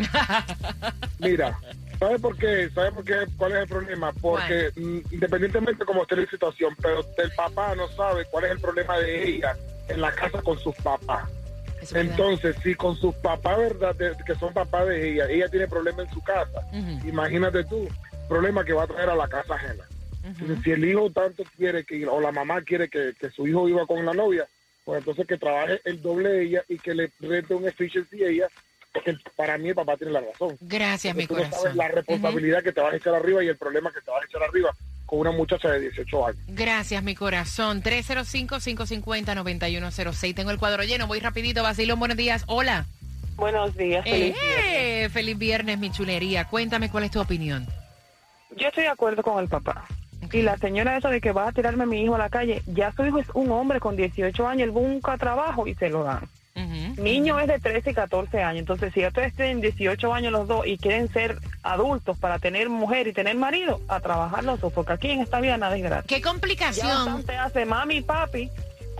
Mira, 1.21 1.59
¿sabe 1.99 2.19
por 2.19 2.37
qué? 2.37 2.69
¿Sabe 2.75 2.93
por 2.93 3.03
qué? 3.03 3.15
¿Cuál 3.39 3.53
es 3.53 3.59
el 3.61 3.67
problema? 3.69 4.13
Porque 4.13 4.71
mm, 4.77 4.99
independientemente 5.11 5.87
como 5.87 6.03
esté 6.03 6.17
la 6.17 6.27
situación, 6.29 6.77
pero 6.83 7.01
el 7.17 7.31
papá 7.31 7.75
no 7.77 7.89
sabe 7.93 8.27
cuál 8.31 8.45
es 8.45 8.51
el 8.51 8.61
problema 8.61 8.99
de 8.99 9.27
ella 9.27 9.57
en 9.89 10.03
la 10.03 10.13
casa 10.13 10.43
con 10.43 10.59
sus 10.59 10.77
papás. 10.77 11.25
Entonces, 11.95 12.57
si 12.63 12.75
con 12.75 12.97
sus 12.97 13.15
papás, 13.17 13.59
¿verdad? 13.59 13.95
de- 13.97 14.17
que 14.25 14.35
son 14.35 14.53
papás 14.53 14.87
de 14.89 15.13
ella, 15.13 15.27
ella 15.29 15.49
tiene 15.49 15.67
problemas 15.69 16.07
en 16.09 16.15
su 16.15 16.21
casa, 16.23 16.61
imagínate 17.05 17.65
tú, 17.65 17.89
problema 18.29 18.65
que 18.65 18.73
va 18.73 18.85
a 18.85 18.87
traer 18.87 19.11
a 19.11 19.15
la 19.17 19.29
casa 19.29 19.55
ajena. 19.55 19.85
Entonces, 20.23 20.59
si 20.63 20.71
el 20.73 20.85
hijo 20.85 21.11
tanto 21.11 21.43
quiere 21.57 21.85
que, 21.85 22.07
o 22.07 22.21
la 22.21 22.31
mamá 22.33 22.61
quiere 22.63 22.89
que, 22.89 23.15
que 23.19 23.31
su 23.31 23.47
hijo 23.47 23.65
viva 23.65 23.87
con 23.87 24.05
la 24.05 24.13
novia, 24.15 24.47
pues 24.85 24.99
entonces 24.99 25.27
que 25.27 25.37
trabaje 25.39 25.81
el 25.85 26.01
doble 26.01 26.29
de 26.31 26.43
ella 26.45 26.65
y 26.69 26.79
que 26.79 26.95
le 26.95 27.11
rente 27.21 27.55
un 27.55 27.67
efficiency 27.67 28.23
a 28.25 28.29
ella, 28.29 28.49
porque 28.93 29.17
para 29.37 29.57
mí 29.59 29.69
el 29.71 29.75
papá 29.75 29.97
tiene 29.97 30.13
la 30.13 30.21
razón. 30.21 30.57
Gracias, 30.61 31.15
mi 31.15 31.27
Porque 31.27 31.35
tú 31.35 31.35
no 31.35 31.51
sabes 31.51 31.61
corazón. 31.61 31.77
la 31.79 31.89
responsabilidad 31.89 32.63
que 32.63 32.73
te 32.73 32.81
vas 32.81 32.93
a 32.93 32.97
echar 32.97 33.15
arriba 33.15 33.43
y 33.45 33.49
el 33.49 33.57
problema 33.57 33.91
que 33.93 34.01
te 34.01 34.11
vas 34.11 34.23
a 34.23 34.27
echar 34.27 34.43
arriba 34.43 34.75
con 35.11 35.19
una 35.19 35.33
muchacha 35.33 35.69
de 35.71 35.81
18 35.81 36.27
años. 36.29 36.39
Gracias, 36.47 37.03
mi 37.03 37.17
corazón. 37.17 37.83
305-550-9106. 37.83 40.37
Tengo 40.37 40.53
el 40.53 40.59
cuadro 40.59 40.85
lleno. 40.85 41.09
Voy 41.09 41.19
rapidito. 41.19 41.65
Basilón, 41.65 41.99
buenos 41.99 42.17
días. 42.17 42.45
Hola. 42.47 42.87
Buenos 43.35 43.77
días, 43.77 44.05
feliz 44.05 44.37
Eh, 44.69 45.09
feliz 45.11 45.37
viernes, 45.37 45.79
mi 45.79 45.91
chulería. 45.91 46.47
Cuéntame 46.47 46.91
cuál 46.91 47.03
es 47.05 47.11
tu 47.11 47.21
opinión. 47.21 47.67
Yo 48.57 48.69
estoy 48.69 48.85
de 48.85 48.91
acuerdo 48.91 49.25
con 49.25 49.43
el 49.43 49.49
papá. 49.49 49.85
Y 50.33 50.43
la 50.43 50.57
señora 50.59 50.97
esa 50.97 51.11
de 51.11 51.21
que 51.21 51.33
vas 51.33 51.49
a 51.49 51.53
tirarme 51.53 51.83
a 51.83 51.87
mi 51.87 52.05
hijo 52.05 52.15
a 52.15 52.19
la 52.19 52.29
calle, 52.29 52.63
ya 52.67 52.93
su 52.93 53.05
hijo 53.05 53.19
es 53.19 53.27
un 53.35 53.51
hombre 53.51 53.81
con 53.81 53.97
18 53.97 54.47
años, 54.47 54.69
él 54.69 54.71
busca 54.71 55.19
trabajo 55.19 55.67
y 55.67 55.75
se 55.75 55.89
lo 55.89 56.05
dan. 56.05 56.29
Niño 56.97 57.39
es 57.41 57.49
de 57.49 57.59
13 57.59 57.91
y 57.91 57.95
14 57.95 58.43
años, 58.43 58.61
entonces 58.61 58.93
si 58.93 59.05
ustedes 59.05 59.35
tienen 59.35 59.61
18 59.61 60.13
años 60.13 60.33
los 60.33 60.49
dos 60.49 60.67
y 60.67 60.79
quieren 60.79 61.09
ser 61.13 61.39
adultos 61.63 62.19
para 62.19 62.39
tener 62.39 62.69
mujer 62.69 63.07
y 63.09 63.13
tener 63.13 63.37
marido, 63.37 63.81
a 63.89 64.01
trabajar 64.01 64.45
los 64.45 64.61
dos, 64.61 64.73
porque 64.73 64.93
aquí 64.93 65.11
en 65.11 65.21
esta 65.21 65.41
vida 65.41 65.57
nada 65.57 65.77
es 65.77 65.83
gratis. 65.83 66.09
¿Qué 66.09 66.23
complicación? 66.23 66.89
Bastante 66.89 67.37
hace 67.37 67.65
mami 67.65 67.97
y 67.97 68.03
papi 68.03 68.51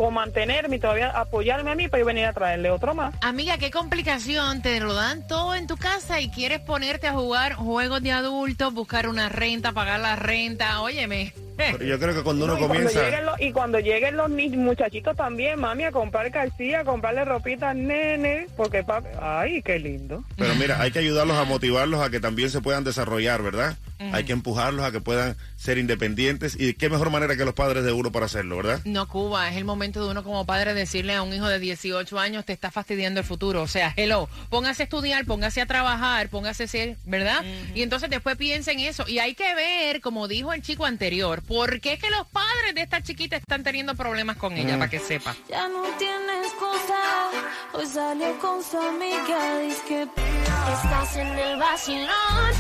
con 0.01 0.15
mantenerme 0.15 0.77
y 0.77 0.79
todavía 0.79 1.11
apoyarme 1.11 1.73
a 1.73 1.75
mí 1.75 1.89
para 1.89 2.01
yo 2.01 2.07
venir 2.07 2.25
a 2.25 2.33
traerle 2.33 2.71
otro 2.71 2.95
más. 2.95 3.15
Amiga, 3.21 3.59
qué 3.59 3.71
complicación. 3.71 4.63
Te 4.63 4.81
lo 4.81 4.95
dan 4.95 5.27
todo 5.27 5.55
en 5.55 5.67
tu 5.67 5.77
casa 5.77 6.23
y 6.23 6.31
quieres 6.31 6.61
ponerte 6.61 7.07
a 7.07 7.13
jugar 7.13 7.53
juegos 7.53 8.03
de 8.03 8.13
adultos, 8.13 8.73
buscar 8.73 9.09
una 9.09 9.29
renta, 9.29 9.73
pagar 9.73 10.01
la 10.01 10.17
renta. 10.17 10.81
Óyeme. 10.81 11.35
Pero 11.73 11.85
yo 11.85 11.99
creo 11.99 12.15
que 12.15 12.23
cuando 12.23 12.45
uno 12.45 12.55
No, 12.55 12.59
y 12.59 12.63
cuando 12.67 12.75
comienza... 12.85 13.03
lleguen 13.05 13.27
los- 13.27 13.41
y 13.41 13.53
cuando 13.53 13.79
lleguen 13.81 14.17
los 14.17 14.31
ni- 14.31 14.49
muchachitos 14.51 15.17
también, 15.17 15.59
mami, 15.61 15.85
a 15.85 15.93
comprar 15.93 16.31
calcilla, 16.31 16.81
a 16.81 16.85
comprarle 16.85 17.25
ropita 17.25 17.71
al 17.71 17.87
nene, 17.87 18.47
porque 18.57 18.83
papi, 18.85 19.09
ay, 19.21 19.63
qué 19.63 19.79
lindo. 19.79 20.25
Pero 20.37 20.55
mira, 20.57 20.81
hay 20.81 20.91
que 20.91 20.99
ayudarlos 21.01 21.37
a 21.37 21.45
motivarlos 21.45 22.01
a 22.01 22.11
que 22.11 22.21
también 22.21 22.51
se 22.51 22.61
puedan 22.61 22.85
desarrollar, 22.85 23.43
¿verdad? 23.43 23.77
hay 24.15 24.25
que 24.25 24.33
empujarlos 24.33 24.83
a 24.83 24.93
que 24.93 25.01
puedan 25.03 25.37
ser 25.57 25.77
independientes 25.77 26.57
y 26.59 26.73
qué 26.73 26.89
mejor 26.89 27.11
manera 27.11 27.37
que 27.37 27.45
los 27.45 27.53
padres 27.53 27.85
de 27.85 27.93
uno 27.93 28.11
para 28.11 28.25
hacerlo, 28.25 28.57
¿verdad? 28.57 28.81
No, 28.87 29.07
Cuba, 29.07 29.51
es 29.51 29.59
el 29.59 29.67
momento 29.67 30.03
de 30.03 30.11
uno 30.11 30.25
como 30.25 30.47
padre 30.47 30.73
decirle 30.73 31.15
a 31.15 31.23
un 31.23 31.35
hijo 31.35 31.47
de 31.47 31.59
18 31.59 32.19
años, 32.19 32.47
te 32.47 32.55
está 32.55 32.71
fastidiando 32.71 33.21
el 33.21 33.27
futuro. 33.27 33.61
O 33.61 33.67
sea, 33.67 33.93
hello, 33.99 34.31
póngase 34.49 34.83
a 34.83 34.85
estudiar, 34.85 35.27
póngase 35.27 35.61
a 35.61 35.67
trabajar, 35.67 36.31
póngase 36.31 36.65
a 36.65 36.67
ser, 36.67 36.97
¿verdad? 37.05 37.45
Y 37.75 37.83
entonces 37.83 38.09
después 38.09 38.37
piensa 38.39 38.73
en 38.73 38.81
eso. 38.81 39.05
Y 39.07 39.19
hay 39.19 39.35
que 39.35 39.55
ver, 39.55 40.01
como 40.01 40.29
dijo 40.29 40.55
el 40.55 40.63
chico 40.63 40.87
anterior, 40.87 41.43
por 41.51 41.81
qué 41.81 41.95
es 41.95 41.99
que 41.99 42.11
los 42.11 42.29
padres 42.29 42.77
de 42.77 42.83
esta 42.83 43.03
chiquita 43.03 43.35
están 43.35 43.65
teniendo 43.65 43.97
problemas 43.97 44.37
con 44.37 44.57
ella, 44.57 44.79
para 44.79 44.89
que 44.89 45.01
sepa. 45.01 45.35
Ya 45.49 45.67
no 45.67 45.83
tienes 45.99 46.47
excusa, 46.47 47.29
hoy 47.73 47.87
salió 47.87 48.39
con 48.39 48.63
su 48.63 48.79
amiga, 48.79 49.59
dice 49.59 49.83
que 49.89 50.03
estás 50.05 51.17
en 51.17 51.27
el 51.27 51.59
vacilón. 51.59 52.53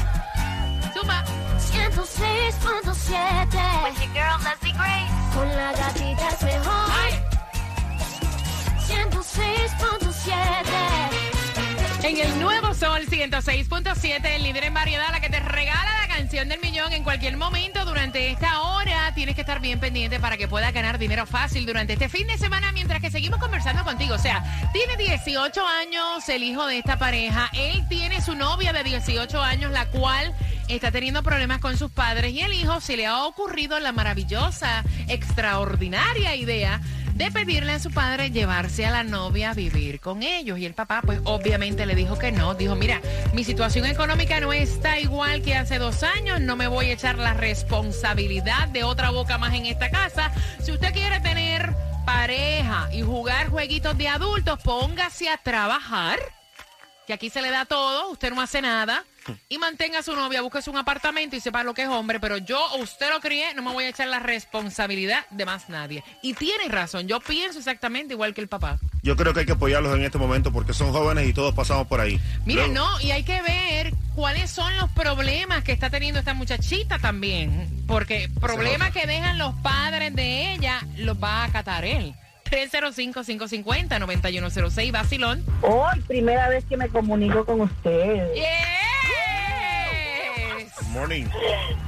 Suma. 0.92 1.25
106.7 1.70 3.85
With 3.85 3.94
your 4.00 4.11
girl 4.12 4.42
Leslie 4.42 4.73
Grace. 4.73 5.09
Con 5.35 5.49
la 5.49 5.73
gatita 5.73 6.28
es 6.30 6.42
mejor. 6.42 6.90
106.7 8.88 11.00
En 12.11 12.19
el 12.19 12.40
nuevo 12.40 12.75
Sol 12.75 13.07
106.7, 13.07 14.35
el 14.35 14.43
líder 14.43 14.64
en 14.64 14.75
variedad, 14.75 15.12
la 15.12 15.21
que 15.21 15.29
te 15.29 15.38
regala 15.38 15.93
la 16.02 16.12
canción 16.12 16.49
del 16.49 16.59
millón 16.59 16.93
en 16.93 17.05
cualquier 17.05 17.37
momento 17.37 17.85
durante 17.85 18.33
esta 18.33 18.62
hora. 18.62 19.14
Tienes 19.14 19.37
que 19.37 19.43
estar 19.43 19.61
bien 19.61 19.79
pendiente 19.79 20.19
para 20.19 20.37
que 20.37 20.49
puedas 20.49 20.73
ganar 20.73 20.99
dinero 20.99 21.25
fácil 21.25 21.67
durante 21.67 21.93
este 21.93 22.09
fin 22.09 22.26
de 22.26 22.37
semana 22.37 22.73
mientras 22.73 23.00
que 23.00 23.12
seguimos 23.12 23.38
conversando 23.38 23.85
contigo. 23.85 24.17
O 24.17 24.19
sea, 24.19 24.43
tiene 24.73 24.97
18 24.97 25.64
años 25.64 26.29
el 26.29 26.43
hijo 26.43 26.67
de 26.67 26.79
esta 26.79 26.99
pareja. 26.99 27.49
Él 27.52 27.87
tiene 27.88 28.21
su 28.21 28.35
novia 28.35 28.73
de 28.73 28.83
18 28.83 29.40
años, 29.40 29.71
la 29.71 29.87
cual 29.87 30.35
está 30.67 30.90
teniendo 30.90 31.23
problemas 31.23 31.61
con 31.61 31.79
sus 31.79 31.93
padres 31.93 32.33
y 32.33 32.40
el 32.40 32.52
hijo 32.55 32.81
se 32.81 32.97
le 32.97 33.07
ha 33.07 33.25
ocurrido 33.25 33.79
la 33.79 33.93
maravillosa, 33.93 34.83
extraordinaria 35.07 36.35
idea 36.35 36.81
de 37.21 37.31
pedirle 37.31 37.73
a 37.73 37.79
su 37.79 37.91
padre 37.91 38.31
llevarse 38.31 38.87
a 38.87 38.91
la 38.91 39.03
novia 39.03 39.50
a 39.50 39.55
vivir 39.55 40.00
con 40.00 40.23
ellos. 40.23 40.59
Y 40.59 40.65
el 40.65 40.73
papá, 40.73 41.03
pues 41.05 41.21
obviamente 41.25 41.85
le 41.85 41.95
dijo 41.95 42.19
que 42.19 42.33
no. 42.33 42.55
Dijo, 42.55 42.77
mira, 42.77 43.03
mi 43.35 43.45
situación 43.45 43.85
económica 43.85 44.41
no 44.41 44.55
está 44.55 44.99
igual 44.99 45.43
que 45.43 45.55
hace 45.55 45.79
dos 45.79 46.03
años. 46.03 46.41
No 46.41 46.57
me 46.57 46.67
voy 46.67 46.87
a 46.87 46.95
echar 46.95 47.19
la 47.19 47.35
responsabilidad 47.35 48.69
de 48.69 48.85
otra 48.85 49.11
boca 49.11 49.37
más 49.37 49.53
en 49.53 49.67
esta 49.67 49.91
casa. 49.91 50.33
Si 50.62 50.73
usted 50.73 50.95
quiere 50.95 51.21
tener 51.21 51.75
pareja 52.07 52.89
y 52.91 53.03
jugar 53.03 53.50
jueguitos 53.50 53.99
de 53.99 54.09
adultos, 54.09 54.59
póngase 54.62 55.29
a 55.29 55.37
trabajar. 55.37 56.19
Que 57.07 57.12
aquí 57.12 57.29
se 57.29 57.43
le 57.43 57.50
da 57.50 57.67
todo, 57.67 58.12
usted 58.12 58.33
no 58.33 58.41
hace 58.41 58.62
nada. 58.62 59.05
Y 59.49 59.59
mantenga 59.59 59.99
a 60.01 60.03
su 60.03 60.15
novia, 60.15 60.43
búsquese 60.43 60.71
un 60.71 60.77
apartamento 60.79 61.37
y 61.37 61.41
sepa 61.41 61.63
lo 61.65 61.75
que 61.75 61.83
es 61.83 61.89
hombre. 61.89 62.21
Pero 62.21 62.39
yo, 62.39 62.61
usted 62.79 63.09
lo 63.11 63.21
crié, 63.21 63.55
no 63.55 63.63
me 63.63 63.73
voy 63.73 63.85
a 63.85 63.89
echar 63.89 64.09
la 64.09 64.19
responsabilidad 64.21 65.25
de 65.31 65.45
más 65.47 65.69
nadie. 65.69 66.03
Y 66.23 66.35
tiene 66.35 66.69
razón, 66.69 67.09
yo 67.09 67.21
pienso 67.21 67.59
exactamente 67.59 68.15
igual 68.15 68.35
que 68.35 68.41
el 68.41 68.49
papá. 68.49 68.79
Yo 69.03 69.17
creo 69.17 69.33
que 69.33 69.41
hay 69.41 69.47
que 69.47 69.53
apoyarlos 69.53 69.97
en 69.97 70.05
este 70.05 70.19
momento 70.19 70.53
porque 70.53 70.75
son 70.75 70.93
jóvenes 70.93 71.27
y 71.29 71.33
todos 71.33 71.55
pasamos 71.55 71.87
por 71.87 72.01
ahí. 72.01 72.21
Mire, 72.45 72.67
Luego- 72.69 72.75
no, 72.75 73.01
y 73.01 73.13
hay 73.13 73.23
que 73.23 73.41
ver 73.43 73.93
cuáles 74.15 74.51
son 74.51 74.77
los 74.77 74.91
problemas 74.91 75.65
que 75.65 75.73
está 75.73 75.89
teniendo 75.91 76.19
esta 76.19 76.35
muchachita 76.35 76.99
también. 76.99 77.85
Porque 77.87 78.29
problemas 78.41 78.91
que 78.93 79.07
dejan 79.07 79.39
los 79.39 79.55
padres 79.57 80.15
de 80.15 80.53
ella 80.53 80.81
los 80.97 81.17
va 81.23 81.43
a 81.43 81.45
acatar 81.45 81.85
él. 81.85 82.15
305-550-9106, 82.51 84.93
Basilón. 84.93 85.45
Hoy, 85.63 86.01
primera 86.07 86.49
vez 86.49 86.65
que 86.65 86.77
me 86.77 86.89
comunico 86.89 87.45
con 87.45 87.61
ustedes. 87.63 88.29
Good 88.35 88.80
morning. 90.90 91.25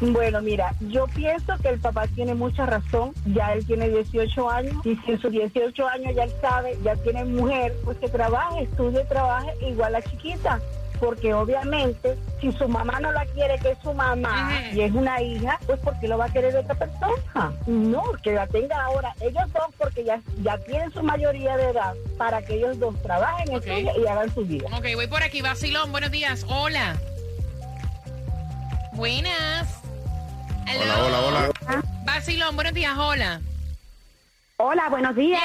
Bueno, 0.00 0.40
mira, 0.42 0.74
yo 0.80 1.06
pienso 1.08 1.56
que 1.58 1.68
el 1.68 1.78
papá 1.78 2.06
tiene 2.08 2.34
mucha 2.34 2.66
razón. 2.66 3.12
Ya 3.26 3.52
él 3.52 3.64
tiene 3.66 3.88
18 3.88 4.50
años 4.50 4.74
y 4.84 4.96
si 4.96 5.12
en 5.12 5.20
sus 5.20 5.30
18 5.30 5.88
años 5.88 6.14
ya 6.14 6.24
él 6.24 6.32
sabe, 6.40 6.78
ya 6.82 6.96
tiene 6.96 7.24
mujer, 7.24 7.74
pues 7.84 7.98
que 7.98 8.08
trabaje, 8.08 8.62
estudie, 8.62 9.04
trabaje 9.04 9.52
igual 9.66 9.92
la 9.92 10.02
chiquita. 10.02 10.60
Porque 11.00 11.34
obviamente, 11.34 12.16
si 12.40 12.52
su 12.52 12.68
mamá 12.68 13.00
no 13.00 13.10
la 13.10 13.26
quiere, 13.26 13.58
que 13.58 13.72
es 13.72 13.78
su 13.82 13.92
mamá 13.92 14.52
y 14.72 14.82
es 14.82 14.92
una 14.92 15.20
hija, 15.20 15.58
pues 15.66 15.80
porque 15.82 16.06
lo 16.06 16.16
va 16.16 16.26
a 16.26 16.32
querer 16.32 16.52
de 16.52 16.60
otra 16.60 16.76
persona. 16.76 17.52
No, 17.66 18.04
que 18.22 18.32
la 18.32 18.46
tenga 18.46 18.84
ahora. 18.84 19.12
Ellos 19.20 19.52
dos, 19.52 19.66
porque 19.78 20.04
ya, 20.04 20.20
ya 20.42 20.56
tienen 20.58 20.92
su 20.92 21.02
mayoría 21.02 21.56
de 21.56 21.70
edad, 21.70 21.94
para 22.16 22.40
que 22.42 22.54
ellos 22.54 22.78
dos 22.78 22.94
trabajen, 23.02 23.52
estudien 23.52 23.88
y 24.00 24.06
hagan 24.06 24.32
su 24.32 24.42
vida. 24.42 24.68
Ok, 24.78 24.94
voy 24.94 25.08
por 25.08 25.24
aquí, 25.24 25.42
Basilón, 25.42 25.90
buenos 25.90 26.12
días, 26.12 26.46
hola. 26.48 26.96
Buenas. 28.92 29.80
Hola, 30.68 31.04
hola, 31.04 31.20
hola. 31.20 31.82
Basilón, 32.04 32.54
buenos 32.54 32.74
días, 32.74 32.94
hola. 32.96 33.40
Hola, 34.58 34.88
buenos 34.90 35.16
días. 35.16 35.40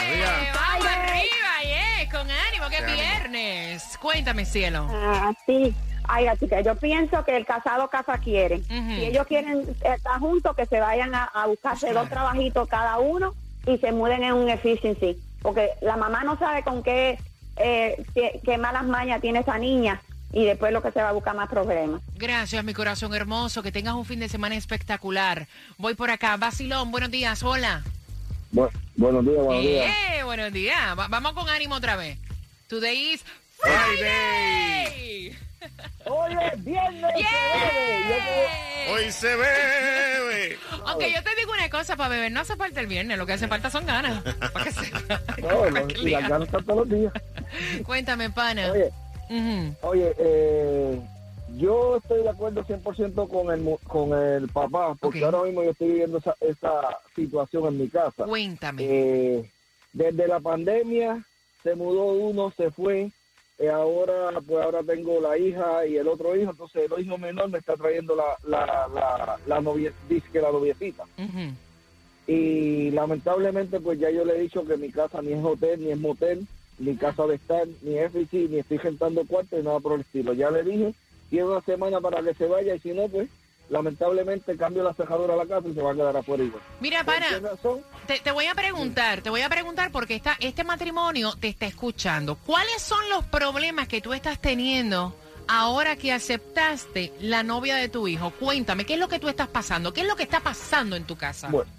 Eh, 0.00 0.24
vamos 0.54 0.86
arriba, 0.86 1.62
yeah, 1.64 2.10
con 2.10 2.30
ánimo, 2.30 2.68
que 2.70 2.76
es 2.76 2.86
viernes. 2.86 3.98
Cuéntame, 4.00 4.44
cielo. 4.44 4.86
Ah, 4.90 5.32
sí. 5.44 5.74
Ay, 6.04 6.26
chica, 6.38 6.60
yo 6.60 6.76
pienso 6.76 7.24
que 7.24 7.36
el 7.36 7.44
casado 7.44 7.90
casa 7.90 8.16
quiere. 8.18 8.62
Si 8.62 9.04
ellos 9.04 9.26
quieren 9.26 9.76
estar 9.82 10.18
juntos, 10.20 10.56
que 10.56 10.64
se 10.64 10.80
vayan 10.80 11.14
a, 11.14 11.24
a 11.24 11.46
buscarse 11.46 11.92
dos 11.92 12.08
trabajitos 12.08 12.68
cada 12.68 12.98
uno 12.98 13.34
y 13.66 13.76
se 13.78 13.92
muden 13.92 14.22
en 14.22 14.34
un 14.34 14.48
efficiency. 14.48 15.20
Porque 15.42 15.70
la 15.82 15.96
mamá 15.96 16.22
no 16.24 16.38
sabe 16.38 16.62
con 16.62 16.82
qué, 16.82 17.18
eh, 17.56 18.02
qué, 18.14 18.40
qué 18.44 18.56
malas 18.56 18.84
mañas 18.84 19.20
tiene 19.20 19.40
esa 19.40 19.58
niña 19.58 20.00
y 20.32 20.44
después 20.44 20.72
lo 20.72 20.82
que 20.82 20.92
se 20.92 21.00
va 21.02 21.08
a 21.10 21.12
buscar 21.12 21.34
más 21.34 21.48
problemas. 21.48 22.00
Gracias, 22.16 22.62
mi 22.64 22.74
corazón 22.74 23.14
hermoso. 23.14 23.62
Que 23.62 23.72
tengas 23.72 23.94
un 23.94 24.04
fin 24.04 24.20
de 24.20 24.28
semana 24.28 24.56
espectacular. 24.56 25.46
Voy 25.78 25.94
por 25.94 26.10
acá. 26.10 26.36
Basilón, 26.36 26.90
buenos 26.90 27.10
días. 27.10 27.42
Hola. 27.42 27.82
Bu- 28.52 28.70
buenos 28.96 29.24
días, 29.24 29.42
buenos 29.44 29.62
días. 29.62 29.94
Eh, 30.14 30.22
buenos 30.24 30.52
días. 30.52 30.98
Va- 30.98 31.08
vamos 31.08 31.32
con 31.32 31.48
ánimo 31.48 31.74
otra 31.76 31.96
vez. 31.96 32.18
Today 32.68 33.12
is 33.14 33.24
Friday. 33.58 35.36
Oye, 36.04 36.52
viernes 36.58 37.12
Hoy 38.90 39.10
se 39.12 39.36
bebe. 39.36 40.58
Aunque 40.86 41.12
yo 41.12 41.22
te 41.22 41.34
digo 41.36 41.52
una 41.52 41.68
cosa, 41.68 41.96
para 41.96 42.08
beber 42.08 42.32
no 42.32 42.40
hace 42.40 42.56
falta 42.56 42.80
el 42.80 42.86
viernes, 42.86 43.18
lo 43.18 43.26
que 43.26 43.34
hace 43.34 43.48
falta 43.48 43.68
son 43.70 43.84
ganas. 43.84 44.22
Pa' 44.22 44.64
que. 44.64 45.42
No, 45.42 45.68
no, 45.70 45.88
y 46.02 46.10
las 46.10 46.28
ganas 46.28 46.48
están 46.48 46.64
todos 46.64 46.88
los 46.88 46.98
días. 46.98 47.12
Cuéntame, 47.84 48.30
pana. 48.30 48.72
Oye, 48.72 48.90
Oye, 49.82 50.14
eh, 50.18 51.00
yo 51.56 51.96
estoy 51.96 52.22
de 52.22 52.28
acuerdo 52.28 52.64
100% 52.64 53.28
con 53.28 53.50
el, 53.50 53.78
con 53.84 54.12
el 54.12 54.48
papá, 54.48 54.94
porque 55.00 55.24
ahora 55.24 55.42
mismo 55.42 55.62
yo 55.64 55.70
estoy 55.70 55.88
viviendo 55.88 56.18
esa, 56.18 56.34
esa 56.40 56.98
situación 57.14 57.66
en 57.66 57.78
mi 57.78 57.88
casa. 57.88 58.24
Cuéntame. 58.24 58.82
Eh, 58.84 59.50
desde 59.92 60.28
la 60.28 60.40
pandemia 60.40 61.24
se 61.62 61.74
mudó 61.74 62.04
uno, 62.06 62.52
se 62.56 62.70
fue, 62.70 63.10
eh, 63.58 63.68
ahora 63.70 64.40
pues 64.46 64.64
ahora 64.64 64.82
tengo 64.84 65.20
la 65.20 65.36
hija 65.36 65.84
y 65.86 65.96
el 65.96 66.06
otro 66.06 66.36
hijo, 66.36 66.52
entonces 66.52 66.88
el 66.90 67.04
hijo 67.04 67.18
menor 67.18 67.48
me 67.48 67.58
está 67.58 67.74
trayendo 67.74 68.14
la, 68.14 68.36
la, 68.46 68.88
la, 68.94 69.38
la 69.46 69.60
novia, 69.60 69.92
dice 70.08 70.28
que 70.32 70.40
la 70.40 70.52
noviecita. 70.52 71.04
Y 72.26 72.90
lamentablemente 72.90 73.80
pues 73.80 73.98
ya 73.98 74.10
yo 74.10 74.24
le 74.24 74.36
he 74.36 74.42
dicho 74.42 74.64
que 74.64 74.76
mi 74.76 74.90
casa 74.90 75.22
ni 75.22 75.32
es 75.32 75.42
hotel, 75.42 75.80
ni 75.80 75.90
es 75.90 75.98
motel, 75.98 76.46
ni 76.78 76.96
casa 76.96 77.26
de 77.26 77.36
estar, 77.36 77.66
ni 77.82 77.98
FIC, 77.98 78.50
ni 78.50 78.58
estoy 78.58 78.78
rentando 78.78 79.24
cuartos, 79.24 79.58
ni 79.58 79.64
nada 79.64 79.80
por 79.80 79.94
el 79.94 80.00
estilo. 80.00 80.32
Ya 80.32 80.50
le 80.50 80.62
dije, 80.62 80.94
tiene 81.30 81.46
una 81.46 81.60
semana 81.62 82.00
para 82.00 82.22
que 82.22 82.34
se 82.34 82.46
vaya 82.46 82.74
y 82.74 82.78
si 82.80 82.92
no 82.92 83.08
pues 83.08 83.28
lamentablemente 83.70 84.56
cambio 84.56 84.82
la 84.82 84.94
cejadora 84.94 85.34
a 85.34 85.36
la 85.36 85.46
casa 85.46 85.68
y 85.68 85.74
se 85.74 85.82
va 85.82 85.92
a 85.92 85.94
quedar 85.94 86.16
afuera 86.16 86.42
igual. 86.42 86.62
Mira, 86.80 87.04
¿Por 87.04 87.14
pana, 87.14 87.26
te, 88.06 88.18
te 88.18 88.30
voy 88.30 88.46
a 88.46 88.54
preguntar, 88.54 89.20
te 89.20 89.30
voy 89.30 89.42
a 89.42 89.48
preguntar 89.48 89.90
porque 89.92 90.14
esta, 90.14 90.36
este 90.40 90.64
matrimonio 90.64 91.34
te 91.38 91.48
está 91.48 91.66
escuchando. 91.66 92.36
¿Cuáles 92.36 92.80
son 92.80 93.08
los 93.10 93.24
problemas 93.26 93.88
que 93.88 94.00
tú 94.00 94.14
estás 94.14 94.40
teniendo 94.40 95.14
ahora 95.46 95.96
que 95.96 96.12
aceptaste 96.12 97.12
la 97.20 97.42
novia 97.42 97.76
de 97.76 97.88
tu 97.88 98.08
hijo? 98.08 98.30
Cuéntame, 98.30 98.86
¿qué 98.86 98.94
es 98.94 99.00
lo 99.00 99.08
que 99.08 99.18
tú 99.18 99.28
estás 99.28 99.48
pasando? 99.48 99.92
¿Qué 99.92 100.00
es 100.00 100.06
lo 100.06 100.16
que 100.16 100.22
está 100.22 100.40
pasando 100.40 100.96
en 100.96 101.04
tu 101.04 101.16
casa? 101.16 101.48
Bueno, 101.48 101.70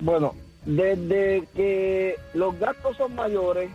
bueno, 0.00 0.34
desde 0.64 1.46
que 1.54 2.16
los 2.34 2.58
gastos 2.58 2.96
son 2.96 3.14
mayores, 3.14 3.70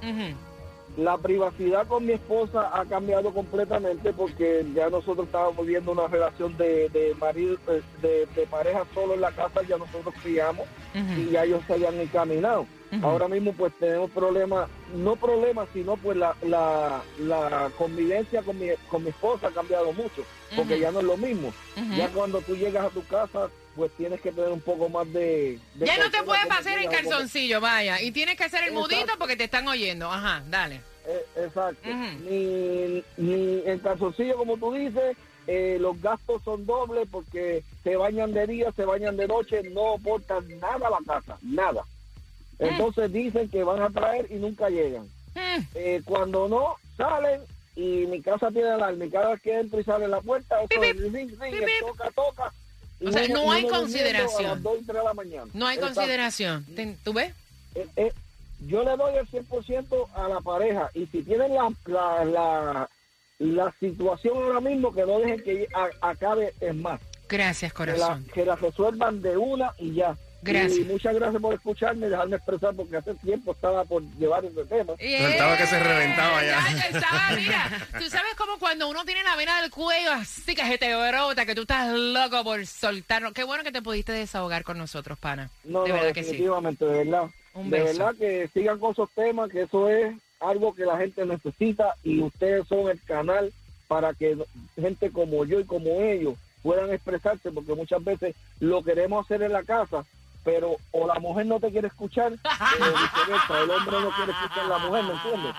la 0.98 1.18
privacidad 1.18 1.88
con 1.88 2.06
mi 2.06 2.14
esposa 2.14 2.72
ha 2.74 2.84
cambiado 2.86 3.32
completamente 3.32 4.12
porque 4.14 4.66
ya 4.74 4.90
nosotros 4.90 5.28
estábamos 5.28 5.66
viendo 5.66 5.92
una 5.92 6.08
relación 6.08 6.58
de, 6.58 6.90
de 6.90 7.16
marido, 7.20 7.56
eh, 7.68 7.82
de, 8.02 8.26
de 8.36 8.48
pareja 8.48 8.84
solo 8.94 9.14
en 9.14 9.22
la 9.22 9.32
casa, 9.32 9.62
ya 9.68 9.78
nosotros 9.78 10.14
criamos 10.24 10.66
y 10.96 11.30
ya 11.32 11.44
ellos 11.44 11.62
se 11.68 11.74
habían 11.74 12.00
encaminado. 12.00 12.66
Ahora 13.04 13.28
mismo 13.28 13.52
pues 13.54 13.74
tenemos 13.80 14.10
problemas, 14.12 14.70
no 14.96 15.16
problemas, 15.18 15.68
sino 15.74 15.98
pues 15.98 16.18
la, 16.18 16.34
la, 16.42 17.02
la 17.20 17.70
convivencia 17.78 18.42
con 18.42 18.58
mi, 18.58 18.70
con 18.90 19.04
mi 19.04 19.10
esposa 19.10 19.48
ha 19.48 19.52
cambiado 19.52 19.92
mucho, 19.92 20.24
porque 20.56 20.80
ya 20.80 20.90
no 20.92 21.00
es 21.00 21.06
lo 21.06 21.18
mismo. 21.18 21.54
Ya 21.98 22.10
cuando 22.10 22.42
tú 22.42 22.56
llegas 22.56 22.86
a 22.86 22.90
tu 22.90 23.06
casa, 23.06 23.50
pues 23.78 23.92
tienes 23.96 24.20
que 24.20 24.32
tener 24.32 24.50
un 24.50 24.60
poco 24.60 24.90
más 24.90 25.12
de... 25.14 25.60
de 25.76 25.86
Ya 25.86 25.98
no 25.98 26.12
te 26.12 26.24
puedes 26.24 26.46
pasar 26.48 26.78
en 26.80 26.90
calzoncillo, 26.90 27.62
vaya. 27.62 28.02
Y 28.02 28.12
tienes 28.12 28.36
que 28.36 28.44
hacer 28.44 28.64
el 28.64 28.70
Exacto. 28.74 28.96
mudito 28.96 29.14
porque 29.20 29.38
te 29.38 29.46
están 29.46 29.68
oyendo. 29.68 30.12
Ajá, 30.12 30.44
dale. 30.50 30.82
Eh, 31.08 31.26
exacto. 31.38 31.88
ni, 31.88 33.04
ni 33.16 33.62
en 33.66 33.80
calzoncillo, 33.80 34.36
como 34.36 34.58
tú 34.58 34.74
dices, 34.74 35.16
eh, 35.48 35.78
los 35.80 36.02
gastos 36.02 36.44
son 36.44 36.66
dobles 36.66 37.08
porque 37.10 37.64
se 37.84 37.96
bañan 37.96 38.34
de 38.34 38.48
día, 38.48 38.72
se 38.74 38.84
bañan 38.84 39.16
de 39.16 39.28
noche, 39.28 39.62
no 39.72 39.94
aportan 39.94 40.46
nada 40.60 40.88
a 40.88 40.90
la 40.90 41.00
casa, 41.06 41.38
nada. 41.42 41.84
Entonces 42.60 43.14
dicen 43.14 43.50
que 43.50 43.64
van 43.64 43.82
a 43.82 43.90
traer 43.90 44.28
y 44.30 44.36
nunca 44.36 44.70
llegan. 44.70 45.08
Eh, 45.76 46.02
cuando 46.04 46.50
no, 46.50 46.76
salen 46.98 47.42
y 47.76 48.08
mi 48.08 48.22
casa 48.22 48.50
tiene 48.52 48.70
alarma. 48.70 49.06
y 49.06 49.10
Cada 49.10 49.30
vez 49.30 49.42
que 49.42 49.58
entro 49.60 49.80
y 49.80 49.84
sale 49.84 50.08
la 50.08 50.20
puerta, 50.20 50.62
eso 50.64 50.84
es 50.84 50.98
ring, 50.98 51.32
ring, 51.40 51.56
toca, 51.80 52.10
toca. 52.12 52.52
O 53.08 53.12
sea, 53.12 53.28
no 53.28 53.52
hay 53.52 53.68
consideración. 53.68 54.46
A 54.52 54.54
las 54.56 54.64
2 54.64 54.78
y 54.82 54.86
3 54.86 54.98
de 54.98 55.04
la 55.04 55.14
mañana. 55.14 55.52
No 55.54 55.68
hay 55.68 55.78
Exacto. 55.78 55.96
consideración. 55.96 56.66
¿Tú 57.04 57.14
ves? 57.14 57.34
Eh, 57.76 57.88
eh, 57.96 58.14
yo 58.68 58.84
le 58.84 58.98
doy 58.98 59.14
el 59.18 59.28
100% 59.28 60.08
a 60.16 60.28
la 60.28 60.42
pareja 60.42 60.90
y 60.94 61.06
si 61.08 61.22
tienen 61.24 61.54
la, 61.54 61.72
la, 61.86 62.26
la, 62.26 62.90
la 63.40 63.74
situación 63.80 64.36
ahora 64.38 64.60
mismo 64.62 64.92
que 64.94 65.06
no 65.06 65.20
dejen 65.20 65.44
que 65.44 65.68
a- 65.74 66.10
acabe 66.10 66.54
es 66.60 66.76
más. 66.76 67.00
Gracias, 67.30 67.74
Que 67.74 67.86
la, 67.86 67.94
corazón. 67.94 68.26
que 68.34 68.46
la 68.46 68.56
resuelvan 68.56 69.22
de 69.22 69.38
una 69.38 69.74
y 69.78 69.94
ya. 69.94 70.16
Gracias. 70.48 70.80
Y 70.80 70.84
muchas 70.84 71.16
gracias 71.16 71.42
por 71.42 71.54
escucharme 71.54 72.08
y 72.08 72.10
dejarme 72.10 72.36
expresar 72.38 72.76
porque 72.76 72.98
hace 72.98 73.14
tiempo 73.16 73.52
estaba 73.52 73.84
por 73.86 74.02
llevar 74.18 74.46
ese 74.46 74.64
tema. 74.66 74.94
Estaba 75.00 75.58
que 75.58 75.68
se 75.68 75.80
reventaba 75.80 76.44
ya. 76.44 76.66
Ya, 76.72 76.98
estaba, 76.98 77.32
mira, 77.36 77.88
tú 78.00 78.10
sabes 78.10 78.36
como 78.38 78.58
cuando 78.60 78.88
uno 78.90 79.06
tiene 79.06 79.24
la 79.24 79.36
vena 79.36 79.62
del 79.62 79.72
cuello 79.72 80.12
así 80.12 80.56
que 80.56 80.66
se 80.66 80.78
te 80.78 80.96
brota, 80.96 81.46
que 81.46 81.56
tú 81.56 81.62
estás 81.62 81.94
loco 81.94 82.44
por 82.44 82.66
soltarlo. 82.66 83.34
Qué 83.34 83.44
bueno 83.44 83.64
que 83.64 83.72
te 83.72 83.82
pudiste 83.82 84.12
desahogar 84.12 84.64
con 84.64 84.78
nosotros, 84.78 85.18
pana. 85.20 85.50
No, 85.64 85.84
de 85.84 85.90
no, 85.90 85.96
verdad 85.96 86.14
que 86.14 86.24
sí. 86.24 86.32
definitivamente, 86.32 86.86
de 86.86 87.04
verdad. 87.04 87.30
Un 87.54 87.70
de 87.70 87.84
verdad 87.84 88.16
que 88.18 88.50
sigan 88.54 88.80
con 88.80 88.92
esos 88.92 89.10
temas, 89.12 89.50
que 89.50 89.64
eso 89.64 89.90
es 89.90 90.16
algo 90.40 90.74
que 90.76 90.86
la 90.86 90.98
gente 90.98 91.26
necesita 91.26 91.96
y 92.04 92.22
ustedes 92.22 92.68
son 92.68 92.90
el 92.90 93.02
canal 93.02 93.52
para 93.88 94.14
que 94.14 94.38
gente 94.76 95.10
como 95.12 95.46
yo 95.46 95.60
y 95.60 95.66
como 95.66 96.02
ellos 96.02 96.36
puedan 96.62 96.92
expresarse, 96.92 97.52
porque 97.52 97.74
muchas 97.74 98.04
veces 98.04 98.36
lo 98.60 98.84
queremos 98.84 99.26
hacer 99.26 99.42
en 99.42 99.54
la 99.54 99.64
casa, 99.64 100.04
pero 100.48 100.78
o 100.92 101.06
la 101.06 101.16
mujer 101.16 101.46
no 101.46 101.60
te 101.60 101.70
quiere 101.70 101.90
escuchar, 101.90 102.32
o 102.32 103.56
el 103.58 103.70
hombre 103.70 104.00
no 104.00 104.10
quiere 104.16 104.32
escuchar 104.32 104.60
a 104.64 104.68
la 104.70 104.78
mujer, 104.78 105.04
¿me 105.04 105.12
entiendes? 105.12 105.54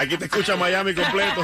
Aquí 0.00 0.16
te 0.18 0.24
escucha 0.24 0.56
Miami 0.56 0.92
completo. 0.92 1.40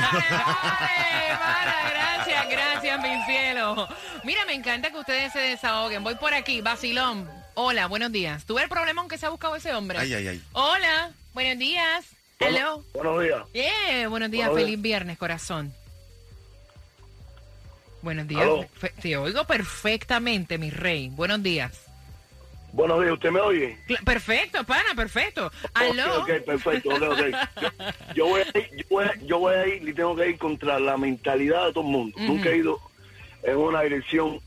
Gracias, 1.89 2.49
gracias, 2.51 3.01
mi 3.01 3.23
cielo. 3.27 3.87
Mira, 4.25 4.45
me 4.45 4.55
encanta 4.55 4.91
que 4.91 4.99
ustedes 4.99 5.33
se 5.33 5.39
desahoguen. 5.39 6.03
Voy 6.03 6.17
por 6.17 6.35
aquí, 6.35 6.63
Basilón. 6.63 7.31
Hola, 7.55 7.87
buenos 7.87 8.11
días. 8.11 8.45
¿Tuve 8.45 8.65
el 8.65 8.69
problema 8.69 9.03
aunque 9.03 9.19
se 9.19 9.27
ha 9.27 9.29
buscado 9.29 9.55
ese 9.55 9.73
hombre? 9.73 10.01
Ay, 10.01 10.13
ay, 10.13 10.27
ay. 10.27 10.43
Hola, 10.51 11.13
buenos 11.35 11.59
días. 11.59 12.07
Hello. 12.41 12.83
Buenos 12.93 13.23
días. 13.23 13.41
Yeah, 13.53 14.09
buenos 14.09 14.33
días, 14.33 14.49
Buenos 14.49 14.65
feliz 14.65 14.83
viernes, 14.83 15.17
corazón. 15.17 15.73
Buenos 18.03 18.27
días. 18.27 18.49
Te 19.01 19.17
oigo 19.17 19.45
perfectamente, 19.45 20.59
mi 20.59 20.71
rey. 20.71 21.09
Buenos 21.09 21.41
días. 21.41 21.92
Buenos 22.73 23.03
días, 23.03 23.13
¿usted 23.13 23.31
me 23.31 23.41
oye? 23.41 23.79
Perfecto, 24.05 24.65
pana, 24.65 24.95
perfecto. 24.97 25.53
Aló. 25.75 26.21
Ok, 26.21 26.31
ok, 26.39 26.45
perfecto. 26.45 26.89
ok, 26.95 27.03
ok. 27.03 27.21
Yo, 27.61 27.69
yo 28.15 28.27
voy 28.27 28.41
a 28.41 28.59
ir, 28.59 28.71
yo, 28.77 28.85
voy 28.89 29.05
a, 29.05 29.15
yo 29.27 29.39
voy 29.39 29.55
a 29.55 29.67
ir 29.69 29.89
y 29.89 29.93
tengo 29.93 30.17
que 30.17 30.31
ir 30.31 30.39
contra 30.39 30.81
la 30.81 30.97
mentalidad 30.97 31.67
de 31.67 31.73
todo 31.75 31.85
el 31.85 31.91
mundo. 31.91 32.19
Nunca 32.21 32.49
he 32.49 32.57
ido 32.57 32.81
en 33.43 33.59
una 33.59 33.83
dirección 33.83 34.41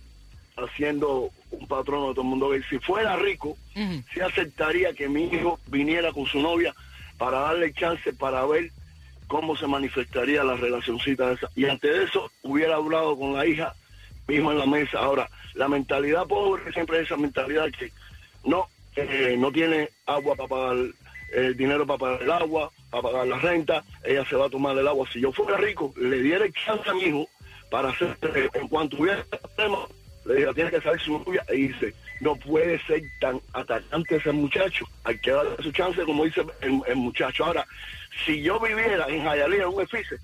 haciendo 0.57 1.29
un 1.51 1.67
patrón 1.67 2.07
de 2.07 2.13
todo 2.15 2.21
el 2.21 2.27
mundo. 2.27 2.49
Si 2.67 2.79
fuera 2.79 3.15
rico, 3.15 3.57
Ujú. 3.75 4.03
sí 4.11 4.19
aceptaría 4.21 4.93
que 4.93 5.07
mi 5.07 5.25
hijo 5.25 5.59
viniera 5.67 6.11
con 6.11 6.25
su 6.25 6.39
novia 6.39 6.73
para 7.17 7.39
darle 7.41 7.73
chance 7.73 8.11
para 8.13 8.43
ver 8.45 8.71
cómo 9.27 9.55
se 9.55 9.67
manifestaría 9.67 10.43
la 10.43 10.55
relacioncita 10.55 11.31
esa. 11.31 11.49
Y 11.55 11.65
antes 11.65 11.91
de 11.95 12.03
eso, 12.05 12.31
hubiera 12.41 12.75
hablado 12.75 13.15
con 13.17 13.33
la 13.33 13.45
hija 13.45 13.75
mismo 14.27 14.51
en 14.51 14.57
la 14.57 14.65
mesa. 14.65 14.97
Ahora, 14.97 15.29
la 15.53 15.67
mentalidad 15.67 16.25
pobre 16.25 16.71
siempre 16.73 16.97
es 16.97 17.03
esa 17.03 17.17
mentalidad 17.17 17.69
que 17.77 17.91
no, 18.45 18.67
eh, 18.95 19.35
no 19.37 19.51
tiene 19.51 19.89
agua 20.05 20.35
para 20.35 20.49
pagar 20.49 20.77
el 21.33 21.57
dinero 21.57 21.85
para 21.85 21.99
pagar 21.99 22.23
el 22.23 22.31
agua, 22.31 22.71
para 22.89 23.03
pagar 23.03 23.27
la 23.27 23.39
renta, 23.39 23.83
ella 24.03 24.25
se 24.25 24.35
va 24.35 24.45
a 24.45 24.49
tomar 24.49 24.77
el 24.77 24.87
agua. 24.87 25.07
Si 25.11 25.19
yo 25.19 25.31
fuera 25.31 25.57
rico, 25.57 25.93
le 25.97 26.21
diera 26.21 26.45
chance 26.65 26.89
a 26.89 26.93
mi 26.93 27.03
hijo 27.03 27.27
para 27.69 27.89
hacer, 27.89 28.17
eh, 28.35 28.49
en 28.53 28.67
cuanto 28.67 28.97
hubiera 28.97 29.23
problema, 29.23 29.79
le 30.25 30.35
diga, 30.35 30.53
tiene 30.53 30.71
que 30.71 30.81
salir 30.81 31.01
su 31.01 31.19
novia 31.19 31.43
y 31.49 31.67
dice, 31.67 31.93
no 32.21 32.35
puede 32.35 32.79
ser 32.85 33.01
tan 33.19 33.41
atacante 33.53 34.15
ese 34.15 34.31
muchacho, 34.31 34.85
hay 35.03 35.17
que 35.19 35.31
darle 35.31 35.57
su 35.61 35.71
chance, 35.71 36.01
como 36.03 36.25
dice 36.25 36.45
el, 36.61 36.81
el 36.87 36.95
muchacho. 36.95 37.45
Ahora, 37.45 37.65
si 38.25 38.41
yo 38.41 38.59
viviera 38.59 39.07
en 39.09 39.23
Jayalía, 39.23 39.63
en 39.63 39.69
un 39.69 39.81
edificio, 39.81 40.17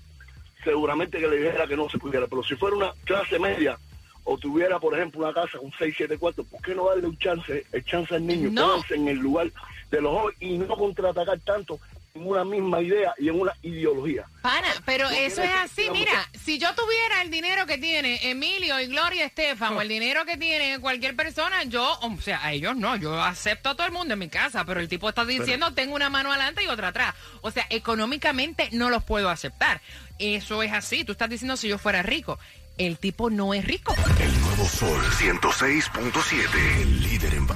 seguramente 0.64 1.18
que 1.18 1.28
le 1.28 1.36
dijera 1.36 1.66
que 1.66 1.76
no 1.76 1.88
se 1.88 1.98
pudiera, 1.98 2.26
pero 2.26 2.42
si 2.42 2.54
fuera 2.56 2.76
una 2.76 2.92
clase 3.04 3.38
media 3.38 3.78
o 4.24 4.38
tuviera, 4.38 4.78
por 4.78 4.94
ejemplo, 4.94 5.20
una 5.20 5.32
casa 5.32 5.58
con 5.58 5.72
6, 5.78 5.94
7 5.96 6.18
cuartos, 6.18 6.46
¿por 6.46 6.60
qué 6.62 6.74
no 6.74 6.88
darle 6.88 7.06
un 7.06 7.18
chance, 7.18 7.64
el 7.72 7.84
chance 7.84 8.14
al 8.14 8.26
niño? 8.26 8.50
No. 8.52 8.82
En 8.90 9.08
el 9.08 9.18
lugar 9.18 9.50
de 9.90 10.00
los 10.00 10.12
jóvenes 10.12 10.36
y 10.40 10.58
no 10.58 10.76
contraatacar 10.76 11.40
tanto 11.40 11.78
en 12.14 12.26
una 12.26 12.44
misma 12.44 12.80
idea 12.80 13.14
y 13.18 13.28
en 13.28 13.40
una 13.40 13.52
ideología. 13.62 14.26
Pana, 14.42 14.68
pero 14.84 15.08
No 15.08 15.10
eso 15.10 15.42
es 15.42 15.50
así, 15.54 15.88
mira, 15.90 16.28
si 16.38 16.58
yo 16.58 16.74
tuviera 16.74 17.22
el 17.22 17.30
dinero 17.30 17.64
que 17.66 17.78
tiene 17.78 18.30
Emilio 18.30 18.78
y 18.80 18.86
Gloria 18.86 19.24
Estefan 19.24 19.76
o 19.76 19.82
el 19.82 19.88
dinero 19.88 20.24
que 20.26 20.36
tiene 20.36 20.78
cualquier 20.78 21.16
persona, 21.16 21.64
yo, 21.64 21.98
o 22.00 22.20
sea, 22.20 22.44
a 22.44 22.52
ellos 22.52 22.76
no, 22.76 22.96
yo 22.96 23.20
acepto 23.20 23.70
a 23.70 23.74
todo 23.74 23.86
el 23.86 23.92
mundo 23.92 24.14
en 24.14 24.20
mi 24.20 24.28
casa, 24.28 24.64
pero 24.64 24.80
el 24.80 24.88
tipo 24.88 25.08
está 25.08 25.24
diciendo 25.24 25.72
tengo 25.72 25.94
una 25.94 26.10
mano 26.10 26.30
adelante 26.30 26.62
y 26.64 26.66
otra 26.66 26.88
atrás. 26.88 27.14
O 27.40 27.50
sea, 27.50 27.66
económicamente 27.70 28.68
no 28.72 28.90
los 28.90 29.04
puedo 29.04 29.30
aceptar. 29.30 29.80
Eso 30.18 30.62
es 30.62 30.72
así, 30.72 31.04
tú 31.04 31.12
estás 31.12 31.30
diciendo 31.30 31.56
si 31.56 31.68
yo 31.68 31.78
fuera 31.78 32.02
rico. 32.02 32.38
El 32.82 32.98
tipo 32.98 33.30
no 33.30 33.54
es 33.54 33.64
rico. 33.64 33.94
El 34.18 34.40
nuevo 34.40 34.64
Sol 34.64 35.00
106.7. 35.00 36.82
El 36.82 37.00
líder 37.00 37.34
en 37.34 37.46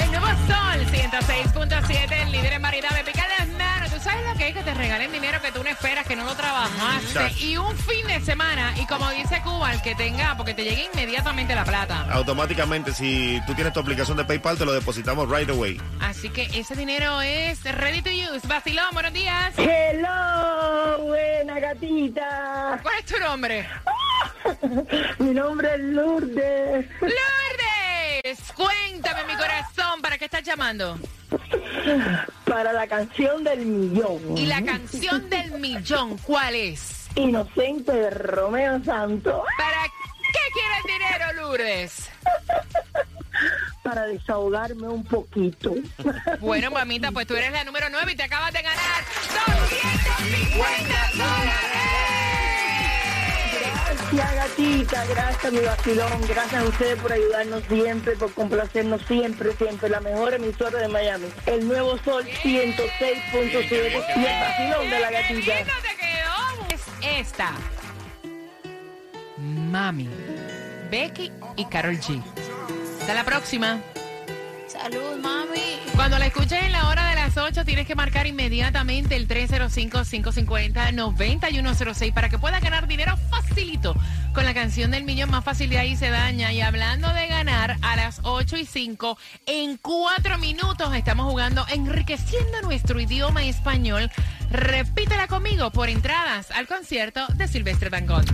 El 0.00 0.10
nuevo 0.10 0.26
Sol 0.26 0.86
106.7, 0.90 2.12
el 2.20 2.32
líder 2.32 2.54
en 2.54 2.62
variedad. 2.62 2.90
Me 2.90 3.04
pica 3.04 3.28
las 3.28 3.38
manos. 3.46 3.47
¿Tú 3.98 4.04
sabes 4.04 4.24
lo 4.28 4.34
que 4.36 4.48
es 4.50 4.54
que 4.54 4.62
te 4.62 4.74
regalen 4.74 5.10
dinero 5.10 5.40
que 5.42 5.50
tú 5.50 5.64
no 5.64 5.68
esperas, 5.68 6.06
que 6.06 6.14
no 6.14 6.24
lo 6.24 6.36
trabajaste? 6.36 7.44
Y 7.44 7.56
un 7.56 7.76
fin 7.78 8.06
de 8.06 8.20
semana, 8.20 8.72
y 8.80 8.86
como 8.86 9.10
dice 9.10 9.40
Cuba, 9.42 9.72
el 9.72 9.82
que 9.82 9.96
tenga, 9.96 10.36
porque 10.36 10.54
te 10.54 10.62
llegue 10.62 10.88
inmediatamente 10.92 11.52
la 11.52 11.64
plata. 11.64 12.06
Automáticamente, 12.12 12.92
si 12.92 13.42
tú 13.44 13.54
tienes 13.56 13.72
tu 13.72 13.80
aplicación 13.80 14.16
de 14.16 14.24
PayPal, 14.24 14.56
te 14.56 14.64
lo 14.64 14.72
depositamos 14.72 15.28
right 15.28 15.50
away. 15.50 15.80
Así 15.98 16.28
que 16.28 16.44
ese 16.54 16.76
dinero 16.76 17.20
es 17.22 17.64
ready 17.64 18.00
to 18.00 18.10
use. 18.10 18.46
Vacilón, 18.46 18.86
buenos 18.92 19.12
días. 19.12 19.52
Hello, 19.58 20.98
buena 21.02 21.58
gatita. 21.58 22.78
¿Cuál 22.80 22.98
es 23.00 23.04
tu 23.04 23.18
nombre? 23.18 23.68
Mi 25.18 25.30
nombre 25.30 25.74
es 25.74 25.80
Lourdes. 25.80 26.86
Lourdes, 27.00 28.52
cuéntame 28.54 29.24
mi 29.24 29.34
corazón, 29.34 30.00
¿para 30.00 30.16
qué 30.18 30.26
estás 30.26 30.44
llamando? 30.44 31.00
Para 32.44 32.72
la 32.72 32.86
canción 32.86 33.44
del 33.44 33.66
millón. 33.66 34.36
Y 34.36 34.46
la 34.46 34.62
canción 34.62 35.28
del 35.28 35.52
millón, 35.58 36.18
¿cuál 36.18 36.54
es? 36.54 37.08
Inocente 37.14 37.92
de 37.92 38.10
Romeo 38.10 38.82
Santos. 38.84 39.42
¿Para 39.56 39.84
qué 40.32 40.40
quieres 40.52 40.84
dinero, 40.84 41.32
Lourdes? 41.42 42.10
Para 43.82 44.06
desahogarme 44.06 44.88
un 44.88 45.04
poquito. 45.04 45.74
Bueno, 46.40 46.70
mamita, 46.70 47.10
pues 47.10 47.26
tú 47.26 47.34
eres 47.34 47.50
la 47.52 47.64
número 47.64 47.86
9 47.90 48.12
y 48.12 48.16
te 48.16 48.22
acabas 48.22 48.52
de 48.52 48.62
ganar 48.62 49.04
250 49.34 51.10
dólares. 51.14 51.77
Gracias, 53.98 54.34
gatita. 54.34 55.04
Gracias, 55.06 55.52
mi 55.52 55.60
vacilón. 55.60 56.22
Gracias 56.28 56.62
a 56.62 56.64
ustedes 56.64 57.00
por 57.00 57.12
ayudarnos 57.12 57.62
siempre, 57.68 58.16
por 58.16 58.32
complacernos 58.32 59.02
siempre, 59.06 59.52
siempre. 59.56 59.88
La 59.88 60.00
mejor 60.00 60.34
emisora 60.34 60.78
de 60.78 60.88
Miami. 60.88 61.26
El 61.46 61.66
nuevo 61.66 61.98
Sol 61.98 62.24
106.7 62.24 63.70
y 63.70 64.24
el 64.24 64.40
vacilón 64.40 64.90
de 64.90 65.00
la 65.00 65.10
gatita. 65.10 65.52
Es 66.70 66.82
esta. 67.02 67.52
Mami, 69.36 70.08
Becky 70.90 71.32
y 71.56 71.64
Carol 71.66 71.98
G. 71.98 72.22
Hasta 73.00 73.14
la 73.14 73.24
próxima. 73.24 73.80
Salud, 74.68 75.16
mami. 75.22 75.78
Cuando 75.94 76.18
la 76.18 76.26
escuches 76.26 76.62
en 76.62 76.72
la 76.72 76.90
hora 76.90 77.08
de 77.08 77.14
las 77.14 77.38
8, 77.38 77.64
tienes 77.64 77.86
que 77.86 77.94
marcar 77.94 78.26
inmediatamente 78.26 79.16
el 79.16 79.26
305-550-9106 79.26 82.12
para 82.12 82.28
que 82.28 82.38
puedas 82.38 82.60
ganar 82.60 82.86
dinero 82.86 83.16
facilito 83.30 83.96
con 84.34 84.44
la 84.44 84.52
canción 84.52 84.90
del 84.90 85.04
millón. 85.04 85.30
Más 85.30 85.42
fácil 85.42 85.70
de 85.70 85.78
ahí 85.78 85.96
se 85.96 86.10
daña. 86.10 86.52
Y 86.52 86.60
hablando 86.60 87.10
de 87.14 87.28
ganar, 87.28 87.78
a 87.80 87.96
las 87.96 88.20
8 88.24 88.58
y 88.58 88.66
5, 88.66 89.16
en 89.46 89.78
4 89.78 90.36
minutos 90.36 90.94
estamos 90.94 91.30
jugando 91.30 91.64
enriqueciendo 91.68 92.60
nuestro 92.60 93.00
idioma 93.00 93.44
español. 93.44 94.10
Repítela 94.50 95.28
conmigo 95.28 95.70
por 95.70 95.88
entradas 95.88 96.50
al 96.50 96.66
concierto 96.66 97.26
de 97.34 97.48
Silvestre 97.48 97.90
Dangond. 97.90 98.28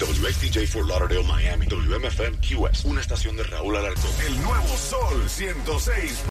WXTJ 0.00 0.66
for 0.68 0.86
Lauderdale, 0.86 1.24
Miami. 1.24 1.66
WMFM 1.66 2.38
QS. 2.38 2.84
Una 2.84 3.00
estación 3.00 3.36
de 3.36 3.42
Raúl 3.42 3.76
Alarcón. 3.76 4.10
El 4.26 4.40
nuevo 4.42 4.68
Sol 4.76 5.28
106. 5.28 6.22